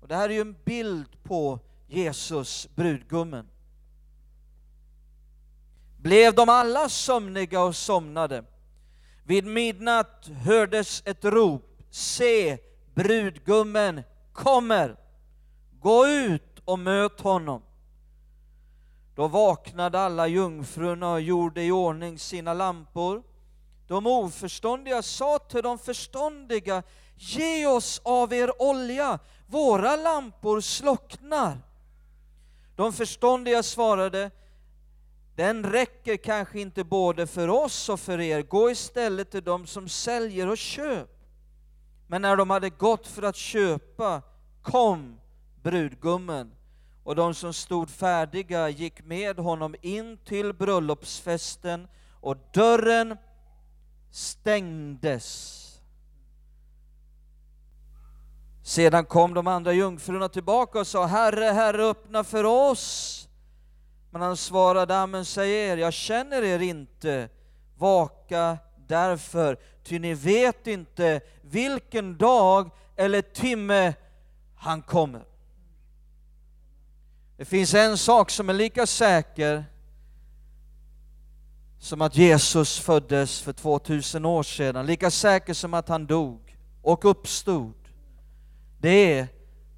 och 0.00 0.08
det 0.08 0.14
här 0.16 0.28
är 0.28 0.34
ju 0.34 0.40
en 0.40 0.56
bild 0.64 1.22
på 1.22 1.58
Jesus, 1.88 2.68
brudgummen. 2.74 3.48
Blev 5.98 6.34
de 6.34 6.48
alla 6.48 6.88
sömniga 6.88 7.62
och 7.62 7.76
somnade? 7.76 8.44
Vid 9.24 9.44
midnatt 9.44 10.28
hördes 10.44 11.02
ett 11.04 11.24
rop, 11.24 11.82
se, 11.90 12.58
brudgummen 12.94 14.02
kommer, 14.42 14.96
gå 15.80 16.06
ut 16.06 16.62
och 16.64 16.78
möt 16.78 17.20
honom. 17.20 17.62
Då 19.14 19.28
vaknade 19.28 20.00
alla 20.00 20.26
jungfrurna 20.26 21.12
och 21.12 21.20
gjorde 21.20 21.62
i 21.62 21.72
ordning 21.72 22.18
sina 22.18 22.54
lampor. 22.54 23.22
De 23.86 24.06
oförståndiga 24.06 25.02
sa 25.02 25.38
till 25.38 25.62
de 25.62 25.78
förståndiga, 25.78 26.82
ge 27.16 27.66
oss 27.66 28.00
av 28.04 28.32
er 28.32 28.62
olja, 28.62 29.18
våra 29.46 29.96
lampor 29.96 30.60
slocknar. 30.60 31.58
De 32.76 32.92
förståndiga 32.92 33.62
svarade, 33.62 34.30
den 35.36 35.64
räcker 35.64 36.16
kanske 36.16 36.60
inte 36.60 36.84
både 36.84 37.26
för 37.26 37.48
oss 37.48 37.88
och 37.88 38.00
för 38.00 38.20
er, 38.20 38.42
gå 38.42 38.70
istället 38.70 39.30
till 39.30 39.44
dem 39.44 39.66
som 39.66 39.88
säljer 39.88 40.48
och 40.48 40.58
köp. 40.58 41.08
Men 42.06 42.22
när 42.22 42.36
de 42.36 42.50
hade 42.50 42.70
gått 42.70 43.06
för 43.06 43.22
att 43.22 43.36
köpa 43.36 44.22
kom 44.62 45.20
brudgummen 45.62 46.52
och 47.04 47.16
de 47.16 47.34
som 47.34 47.52
stod 47.52 47.90
färdiga 47.90 48.68
gick 48.68 49.04
med 49.04 49.38
honom 49.38 49.74
in 49.80 50.18
till 50.24 50.52
bröllopsfesten 50.52 51.88
och 52.20 52.36
dörren 52.52 53.16
stängdes. 54.10 55.56
Sedan 58.62 59.04
kom 59.04 59.34
de 59.34 59.46
andra 59.46 59.72
jungfrurna 59.72 60.28
tillbaka 60.28 60.78
och 60.80 60.86
sa, 60.86 61.06
Herre, 61.06 61.44
Herre, 61.44 61.82
öppna 61.82 62.24
för 62.24 62.44
oss. 62.44 63.16
Men 64.10 64.22
han 64.22 64.36
svarade, 64.36 64.98
amen 64.98 65.24
säger 65.24 65.72
er, 65.72 65.76
jag 65.76 65.92
känner 65.92 66.42
er 66.42 66.58
inte, 66.58 67.28
vaka 67.78 68.58
därför, 68.86 69.58
ty 69.84 69.98
ni 69.98 70.14
vet 70.14 70.66
inte 70.66 71.20
vilken 71.42 72.16
dag 72.16 72.70
eller 72.96 73.22
timme 73.22 73.94
han 74.60 74.82
kommer. 74.82 75.24
Det 77.36 77.44
finns 77.44 77.74
en 77.74 77.98
sak 77.98 78.30
som 78.30 78.48
är 78.48 78.52
lika 78.54 78.86
säker 78.86 79.64
som 81.78 82.02
att 82.02 82.16
Jesus 82.16 82.78
föddes 82.78 83.40
för 83.40 83.52
2000 83.52 84.24
år 84.24 84.42
sedan, 84.42 84.86
lika 84.86 85.10
säker 85.10 85.54
som 85.54 85.74
att 85.74 85.88
han 85.88 86.06
dog 86.06 86.56
och 86.82 87.04
uppstod. 87.04 87.74
Det 88.78 89.18
är 89.18 89.28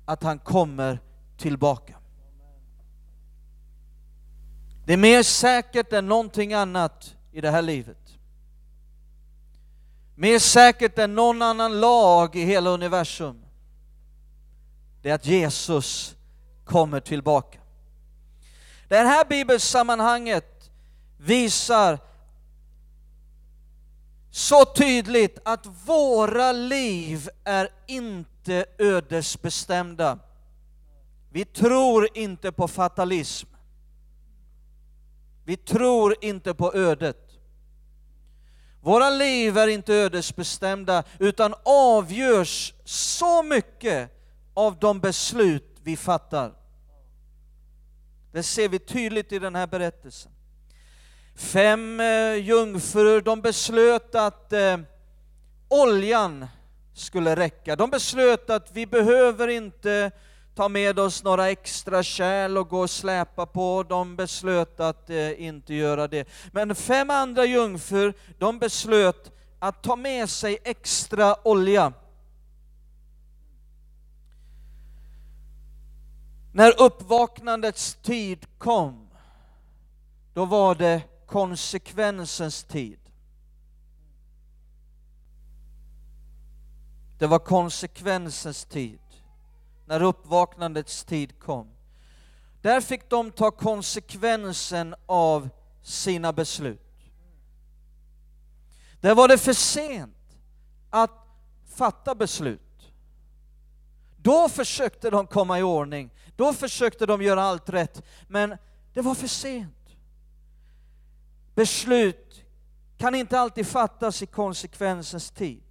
att 0.04 0.22
han 0.22 0.38
kommer 0.38 0.98
tillbaka. 1.36 1.96
Det 4.86 4.92
är 4.92 4.96
mer 4.96 5.22
säkert 5.22 5.92
än 5.92 6.06
någonting 6.06 6.54
annat 6.54 7.16
i 7.32 7.40
det 7.40 7.50
här 7.50 7.62
livet. 7.62 8.18
Mer 10.14 10.38
säkert 10.38 10.98
än 10.98 11.14
någon 11.14 11.42
annan 11.42 11.80
lag 11.80 12.36
i 12.36 12.44
hela 12.44 12.70
universum. 12.70 13.42
Det 15.02 15.10
är 15.10 15.14
att 15.14 15.26
Jesus 15.26 16.16
kommer 16.64 17.00
tillbaka. 17.00 17.58
Det 18.88 18.96
här 18.96 19.24
bibelsammanhanget 19.24 20.70
visar 21.18 21.98
så 24.30 24.64
tydligt 24.64 25.38
att 25.44 25.66
våra 25.86 26.52
liv 26.52 27.28
är 27.44 27.68
inte 27.86 28.64
ödesbestämda. 28.78 30.18
Vi 31.30 31.44
tror 31.44 32.08
inte 32.14 32.52
på 32.52 32.68
fatalism. 32.68 33.48
Vi 35.44 35.56
tror 35.56 36.16
inte 36.20 36.54
på 36.54 36.74
ödet. 36.74 37.32
Våra 38.80 39.10
liv 39.10 39.58
är 39.58 39.68
inte 39.68 39.94
ödesbestämda 39.94 41.04
utan 41.18 41.54
avgörs 41.64 42.74
så 42.84 43.42
mycket 43.42 44.21
av 44.54 44.78
de 44.78 45.00
beslut 45.00 45.78
vi 45.82 45.96
fattar. 45.96 46.52
Det 48.32 48.42
ser 48.42 48.68
vi 48.68 48.78
tydligt 48.78 49.32
i 49.32 49.38
den 49.38 49.54
här 49.54 49.66
berättelsen. 49.66 50.32
Fem 51.36 52.00
eh, 52.00 52.34
jungfrur, 52.34 53.20
de 53.20 53.40
beslöt 53.40 54.14
att 54.14 54.52
eh, 54.52 54.78
oljan 55.68 56.46
skulle 56.94 57.36
räcka. 57.36 57.76
De 57.76 57.90
beslöt 57.90 58.50
att 58.50 58.70
vi 58.72 58.86
behöver 58.86 59.48
inte 59.48 60.10
ta 60.54 60.68
med 60.68 60.98
oss 60.98 61.22
några 61.22 61.50
extra 61.50 62.02
kärl 62.02 62.58
och 62.58 62.68
gå 62.68 62.80
och 62.80 62.90
släpa 62.90 63.46
på. 63.46 63.82
De 63.88 64.16
beslöt 64.16 64.80
att 64.80 65.10
eh, 65.10 65.42
inte 65.42 65.74
göra 65.74 66.08
det. 66.08 66.28
Men 66.52 66.74
fem 66.74 67.10
andra 67.10 67.44
jungfrur, 67.44 68.14
de 68.38 68.58
beslöt 68.58 69.32
att 69.58 69.82
ta 69.82 69.96
med 69.96 70.30
sig 70.30 70.58
extra 70.64 71.48
olja. 71.48 71.92
När 76.52 76.82
uppvaknandets 76.82 77.94
tid 77.94 78.46
kom, 78.58 79.08
då 80.34 80.44
var 80.44 80.74
det 80.74 81.02
konsekvensens 81.26 82.64
tid. 82.64 82.98
Det 87.18 87.26
var 87.26 87.38
konsekvensens 87.38 88.64
tid 88.64 88.98
när 89.86 90.02
uppvaknandets 90.02 91.04
tid 91.04 91.38
kom. 91.38 91.68
Där 92.62 92.80
fick 92.80 93.10
de 93.10 93.30
ta 93.30 93.50
konsekvensen 93.50 94.94
av 95.06 95.48
sina 95.82 96.32
beslut. 96.32 96.80
Där 99.00 99.14
var 99.14 99.28
det 99.28 99.38
för 99.38 99.52
sent 99.52 100.38
att 100.90 101.10
fatta 101.76 102.14
beslut. 102.14 102.92
Då 104.16 104.48
försökte 104.48 105.10
de 105.10 105.26
komma 105.26 105.58
i 105.58 105.62
ordning, 105.62 106.10
då 106.36 106.52
försökte 106.52 107.06
de 107.06 107.22
göra 107.22 107.42
allt 107.42 107.68
rätt, 107.68 108.02
men 108.28 108.56
det 108.94 109.00
var 109.00 109.14
för 109.14 109.26
sent. 109.26 109.96
Beslut 111.54 112.44
kan 112.98 113.14
inte 113.14 113.38
alltid 113.38 113.66
fattas 113.66 114.22
i 114.22 114.26
konsekvensens 114.26 115.30
tid. 115.30 115.62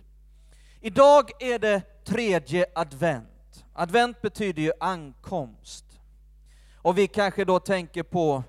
Idag 0.81 1.31
är 1.39 1.59
det 1.59 1.81
tredje 2.05 2.65
advent. 2.75 3.65
Advent 3.73 4.21
betyder 4.21 4.61
ju 4.61 4.71
ankomst. 4.79 5.85
Och 6.75 6.97
vi 6.97 7.07
kanske 7.07 7.45
då 7.45 7.59
tänker 7.59 8.03
på 8.03 8.43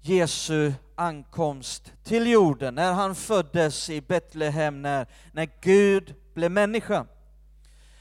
Jesu 0.00 0.72
ankomst 0.94 1.92
till 2.04 2.26
jorden, 2.26 2.74
när 2.74 2.92
han 2.92 3.14
föddes 3.14 3.90
i 3.90 4.00
Betlehem, 4.00 4.82
när, 4.82 5.06
när 5.32 5.48
Gud 5.60 6.14
blev 6.34 6.50
människa. 6.50 7.06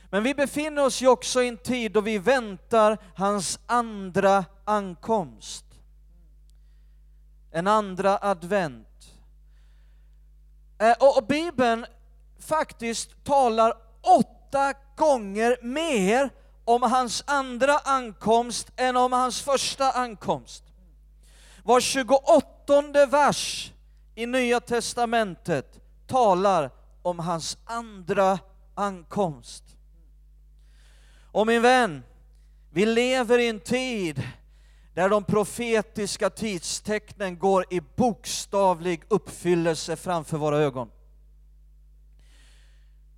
Men 0.09 0.23
vi 0.23 0.33
befinner 0.33 0.85
oss 0.85 1.01
ju 1.01 1.07
också 1.07 1.43
i 1.43 1.47
en 1.47 1.57
tid 1.57 1.91
då 1.91 2.01
vi 2.01 2.17
väntar 2.17 2.97
hans 3.15 3.59
andra 3.65 4.45
ankomst. 4.65 5.65
En 7.51 7.67
andra 7.67 8.17
advent. 8.21 8.87
Eh, 10.79 10.95
och 10.99 11.25
Bibeln 11.27 11.85
faktiskt 12.39 13.23
talar 13.23 13.73
åtta 14.01 14.73
gånger 14.95 15.57
mer 15.61 16.29
om 16.65 16.81
hans 16.81 17.23
andra 17.27 17.77
ankomst 17.77 18.71
än 18.75 18.97
om 18.97 19.11
hans 19.11 19.41
första 19.41 19.91
ankomst. 19.91 20.63
Var 21.63 21.79
28 21.79 23.05
vers 23.05 23.71
i 24.15 24.25
Nya 24.25 24.59
Testamentet 24.59 25.79
talar 26.07 26.71
om 27.01 27.19
hans 27.19 27.57
andra 27.65 28.39
ankomst. 28.75 29.76
Och 31.37 31.47
min 31.47 31.61
vän, 31.61 32.03
vi 32.69 32.85
lever 32.85 33.39
i 33.39 33.49
en 33.49 33.59
tid 33.59 34.23
där 34.93 35.09
de 35.09 35.23
profetiska 35.23 36.29
tidstecknen 36.29 37.39
går 37.39 37.65
i 37.69 37.81
bokstavlig 37.95 39.03
uppfyllelse 39.07 39.95
framför 39.95 40.37
våra 40.37 40.57
ögon. 40.57 40.91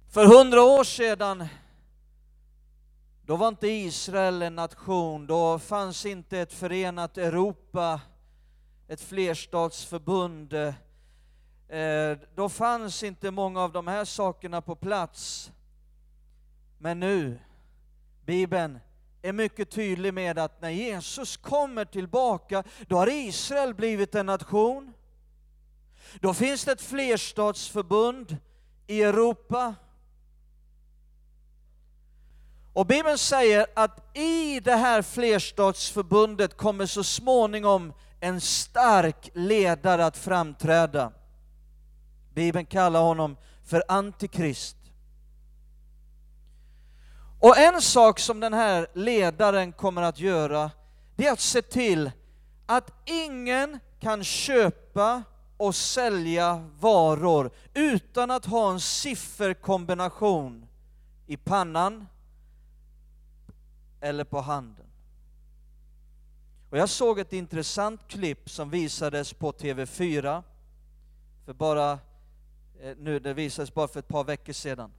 För 0.09 0.25
hundra 0.25 0.63
år 0.63 0.83
sedan, 0.83 1.47
då 3.25 3.35
var 3.35 3.47
inte 3.47 3.67
Israel 3.67 4.41
en 4.41 4.55
nation, 4.55 5.27
då 5.27 5.59
fanns 5.59 6.05
inte 6.05 6.39
ett 6.39 6.53
förenat 6.53 7.17
Europa, 7.17 8.01
ett 8.87 9.01
flerstatsförbund. 9.01 10.53
Eh, 10.53 12.17
då 12.35 12.49
fanns 12.49 13.03
inte 13.03 13.31
många 13.31 13.61
av 13.61 13.71
de 13.71 13.87
här 13.87 14.05
sakerna 14.05 14.61
på 14.61 14.75
plats. 14.75 15.51
Men 16.77 16.99
nu, 16.99 17.39
Bibeln 18.29 18.79
är 19.21 19.33
mycket 19.33 19.71
tydlig 19.71 20.13
med 20.13 20.39
att 20.39 20.61
när 20.61 20.69
Jesus 20.69 21.37
kommer 21.37 21.85
tillbaka, 21.85 22.63
då 22.87 22.97
har 22.97 23.07
Israel 23.07 23.73
blivit 23.73 24.15
en 24.15 24.25
nation. 24.25 24.93
Då 26.19 26.33
finns 26.33 26.65
det 26.65 26.71
ett 26.71 26.81
flerstatsförbund 26.81 28.37
i 28.87 29.03
Europa. 29.03 29.75
Och 32.73 32.85
Bibeln 32.85 33.17
säger 33.17 33.65
att 33.75 34.17
i 34.17 34.59
det 34.59 34.75
här 34.75 35.01
flerstatsförbundet 35.01 36.57
kommer 36.57 36.85
så 36.85 37.03
småningom 37.03 37.93
en 38.19 38.41
stark 38.41 39.29
ledare 39.33 40.05
att 40.05 40.17
framträda. 40.17 41.11
Bibeln 42.33 42.65
kallar 42.65 43.01
honom 43.01 43.37
för 43.63 43.83
Antikrist. 43.87 44.78
Och 47.39 47.57
en 47.57 47.81
sak 47.81 48.19
som 48.19 48.39
den 48.39 48.53
här 48.53 48.87
ledaren 48.93 49.71
kommer 49.71 50.01
att 50.01 50.19
göra, 50.19 50.71
det 51.15 51.27
är 51.27 51.31
att 51.31 51.39
se 51.39 51.61
till 51.61 52.11
att 52.65 52.91
ingen 53.05 53.79
kan 53.99 54.23
köpa 54.23 55.23
och 55.57 55.75
sälja 55.75 56.69
varor 56.79 57.51
utan 57.73 58.31
att 58.31 58.45
ha 58.45 58.71
en 58.71 58.79
sifferkombination 58.79 60.67
i 61.27 61.37
pannan 61.37 62.07
eller 64.01 64.23
på 64.23 64.41
handen. 64.41 64.85
Och 66.69 66.77
jag 66.77 66.89
såg 66.89 67.19
ett 67.19 67.33
intressant 67.33 68.07
klipp 68.07 68.49
som 68.49 68.69
visades 68.69 69.33
på 69.33 69.51
TV4 69.51 70.43
för 71.45 71.53
bara, 71.53 71.91
eh, 72.81 72.97
nu 72.97 73.19
det 73.19 73.33
visades 73.33 73.73
bara 73.73 73.87
för 73.87 73.99
ett 73.99 74.07
par 74.07 74.23
veckor 74.23 74.53
sedan. 74.53 74.91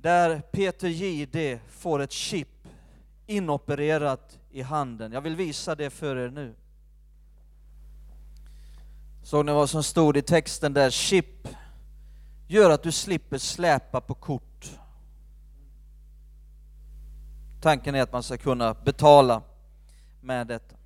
Där 0.00 0.40
Peter 0.40 0.88
Jihde 0.88 1.60
får 1.68 2.00
ett 2.00 2.12
chip 2.12 2.48
inopererat 3.26 4.38
i 4.50 4.62
handen. 4.62 5.12
Jag 5.12 5.20
vill 5.20 5.36
visa 5.36 5.74
det 5.74 5.90
för 5.90 6.16
er 6.16 6.30
nu. 6.30 6.54
Såg 9.22 9.46
ni 9.46 9.52
vad 9.52 9.70
som 9.70 9.82
stod 9.82 10.16
i 10.16 10.22
texten 10.22 10.72
där? 10.72 10.90
Chip 10.90 11.48
gör 12.48 12.70
att 12.70 12.82
du 12.82 12.92
slipper 12.92 13.38
släpa 13.38 14.00
på 14.00 14.14
kort. 14.14 14.70
Tanken 17.60 17.94
är 17.94 18.02
att 18.02 18.12
man 18.12 18.22
ska 18.22 18.36
kunna 18.36 18.74
betala 18.74 19.42
med 20.20 20.46
detta. 20.46 20.76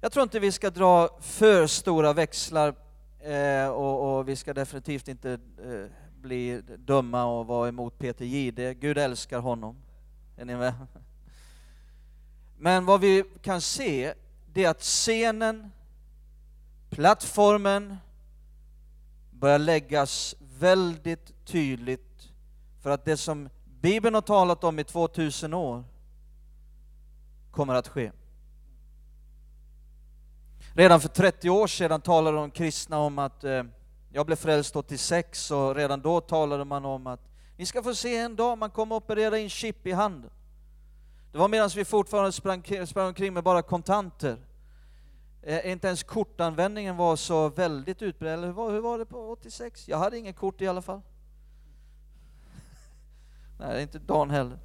Jag 0.00 0.12
tror 0.12 0.22
inte 0.22 0.40
vi 0.40 0.52
ska 0.52 0.70
dra 0.70 1.18
för 1.20 1.66
stora 1.66 2.12
växlar 2.12 2.74
eh, 3.20 3.68
och, 3.68 4.18
och, 4.18 4.28
vi 4.28 4.36
ska 4.36 4.54
definitivt 4.54 5.08
inte 5.08 5.32
eh, 5.32 6.07
bli 6.18 6.62
dumma 6.78 7.24
och 7.24 7.46
vara 7.46 7.68
emot 7.68 7.98
Peter 7.98 8.24
Gide. 8.24 8.74
Gud 8.74 8.98
älskar 8.98 9.40
honom. 9.40 9.76
Är 10.36 10.44
ni 10.44 10.56
med? 10.56 10.74
Men 12.58 12.84
vad 12.84 13.00
vi 13.00 13.24
kan 13.42 13.60
se, 13.60 14.14
det 14.52 14.64
är 14.64 14.70
att 14.70 14.80
scenen, 14.80 15.72
plattformen 16.90 17.96
börjar 19.30 19.58
läggas 19.58 20.34
väldigt 20.58 21.46
tydligt 21.46 22.28
för 22.82 22.90
att 22.90 23.04
det 23.04 23.16
som 23.16 23.48
Bibeln 23.80 24.14
har 24.14 24.22
talat 24.22 24.64
om 24.64 24.78
i 24.78 24.84
2000 24.84 25.54
år 25.54 25.84
kommer 27.50 27.74
att 27.74 27.88
ske. 27.88 28.12
Redan 30.74 31.00
för 31.00 31.08
30 31.08 31.50
år 31.50 31.66
sedan 31.66 32.00
talade 32.00 32.36
de 32.36 32.50
kristna 32.50 32.98
om 32.98 33.18
att 33.18 33.44
eh, 33.44 33.62
jag 34.12 34.26
blev 34.26 34.36
frälst 34.36 34.76
86 34.76 35.50
och 35.50 35.74
redan 35.74 36.00
då 36.00 36.20
talade 36.20 36.64
man 36.64 36.84
om 36.84 37.06
att 37.06 37.20
ni 37.56 37.66
ska 37.66 37.82
få 37.82 37.94
se 37.94 38.16
en 38.16 38.36
dag 38.36 38.58
man 38.58 38.70
kommer 38.70 38.96
operera 38.96 39.38
in 39.38 39.50
chip 39.50 39.86
i 39.86 39.92
handen. 39.92 40.30
Det 41.32 41.38
var 41.38 41.48
medan 41.48 41.70
vi 41.76 41.84
fortfarande 41.84 42.32
sprang, 42.32 42.86
sprang 42.86 43.06
omkring 43.06 43.34
med 43.34 43.44
bara 43.44 43.62
kontanter. 43.62 44.36
Eh, 45.42 45.70
inte 45.70 45.86
ens 45.86 46.02
kortanvändningen 46.02 46.96
var 46.96 47.16
så 47.16 47.48
väldigt 47.48 48.02
utbredd, 48.02 48.32
eller 48.32 48.46
hur 48.46 48.54
var, 48.54 48.70
hur 48.70 48.80
var 48.80 48.98
det 48.98 49.06
på 49.06 49.30
86? 49.30 49.88
Jag 49.88 49.98
hade 49.98 50.18
inget 50.18 50.36
kort 50.36 50.60
i 50.60 50.66
alla 50.66 50.82
fall. 50.82 51.00
Nej, 53.58 53.82
inte 53.82 53.98
Dan 53.98 54.30
heller. 54.30 54.58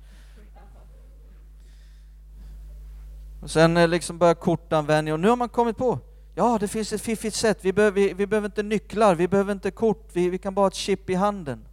Och 3.41 3.51
sen 3.51 3.77
eh, 3.77 3.88
liksom 3.88 4.17
började 4.17 4.39
kortanvändning 4.39 5.13
och 5.13 5.19
nu 5.19 5.29
har 5.29 5.36
man 5.36 5.49
kommit 5.49 5.77
på, 5.77 5.99
ja 6.36 6.58
det 6.60 6.67
finns 6.67 6.93
ett 6.93 7.02
fiffigt 7.02 7.36
sätt, 7.36 7.60
vi 7.62 7.74
behöver, 7.74 7.96
vi, 7.96 8.13
vi 8.13 8.28
behöver 8.28 8.46
inte 8.46 8.63
nycklar, 8.63 9.15
vi 9.15 9.28
behöver 9.28 9.52
inte 9.52 9.72
kort, 9.72 10.10
vi, 10.13 10.30
vi 10.30 10.38
kan 10.38 10.54
bara 10.54 10.62
ha 10.62 10.67
ett 10.67 10.74
chip 10.74 11.10
i 11.10 11.13
handen. 11.13 11.65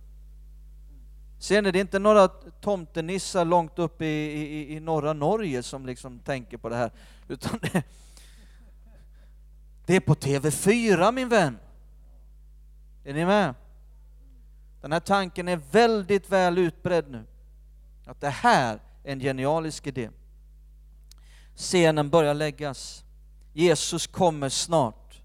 Ser 1.38 1.62
ni, 1.62 1.70
det 1.70 1.79
är 1.79 1.81
inte 1.81 1.99
några 1.99 2.29
tomtenissar 2.61 3.44
långt 3.44 3.79
upp 3.79 4.03
i, 4.03 4.07
i, 4.07 4.77
i 4.77 4.81
norra 4.81 5.12
Norge 5.12 5.62
som 5.62 5.87
liksom 5.87 6.18
tänker 6.18 6.57
på 6.57 6.68
det 6.68 6.77
här, 6.77 6.90
utan 7.29 7.59
det, 7.62 7.83
det 9.87 9.96
är 9.96 10.01
på 10.01 10.14
TV4 10.14 11.12
min 11.12 11.29
vän. 11.29 11.59
Är 13.05 13.14
ni 13.14 13.25
med? 13.25 13.55
Den 14.81 14.92
här 14.92 15.01
tanken 15.01 15.49
är 15.49 15.61
väldigt 15.70 16.31
väl 16.31 16.59
utbredd 16.59 17.11
nu. 17.11 17.25
Att 18.07 18.20
det 18.20 18.29
här 18.29 18.81
är 19.05 19.12
en 19.12 19.20
genialisk 19.20 19.87
idé. 19.87 20.11
Scenen 21.57 22.11
börjar 22.11 22.35
läggas. 22.35 23.05
Jesus 23.61 24.07
kommer 24.07 24.49
snart. 24.49 25.20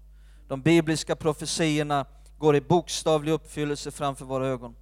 De 0.48 0.62
bibliska 0.62 1.16
profetiorna 1.16 2.06
går 2.38 2.56
i 2.56 2.60
bokstavlig 2.60 3.32
uppfyllelse 3.32 3.90
framför 3.90 4.24
våra 4.24 4.46
ögon. 4.46 4.76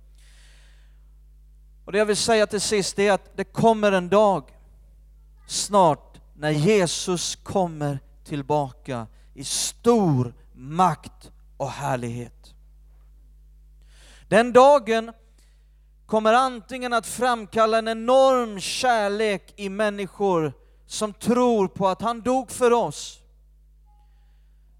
Och 1.84 1.92
det 1.92 1.98
jag 1.98 2.06
vill 2.06 2.16
säga 2.16 2.46
till 2.46 2.60
sist 2.60 2.98
är 2.98 3.12
att 3.12 3.36
det 3.36 3.44
kommer 3.44 3.92
en 3.92 4.08
dag 4.08 4.44
snart 5.46 6.20
när 6.36 6.50
Jesus 6.50 7.36
kommer 7.36 7.98
tillbaka 8.24 9.06
i 9.34 9.44
stor 9.44 10.34
makt 10.54 11.30
och 11.56 11.70
härlighet. 11.70 12.54
Den 14.28 14.52
dagen 14.52 15.12
kommer 16.06 16.32
antingen 16.32 16.92
att 16.92 17.06
framkalla 17.06 17.78
en 17.78 17.88
enorm 17.88 18.60
kärlek 18.60 19.52
i 19.56 19.68
människor 19.68 20.52
som 20.86 21.12
tror 21.12 21.68
på 21.68 21.88
att 21.88 22.02
han 22.02 22.20
dog 22.20 22.50
för 22.50 22.72
oss. 22.72 23.23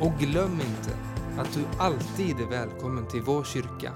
Och 0.00 0.12
glöm 0.18 0.52
inte 0.52 0.96
att 1.38 1.54
du 1.54 1.64
alltid 1.78 2.40
är 2.40 2.46
välkommen 2.46 3.06
till 3.06 3.22
vår 3.22 3.44
kyrka 3.44 3.92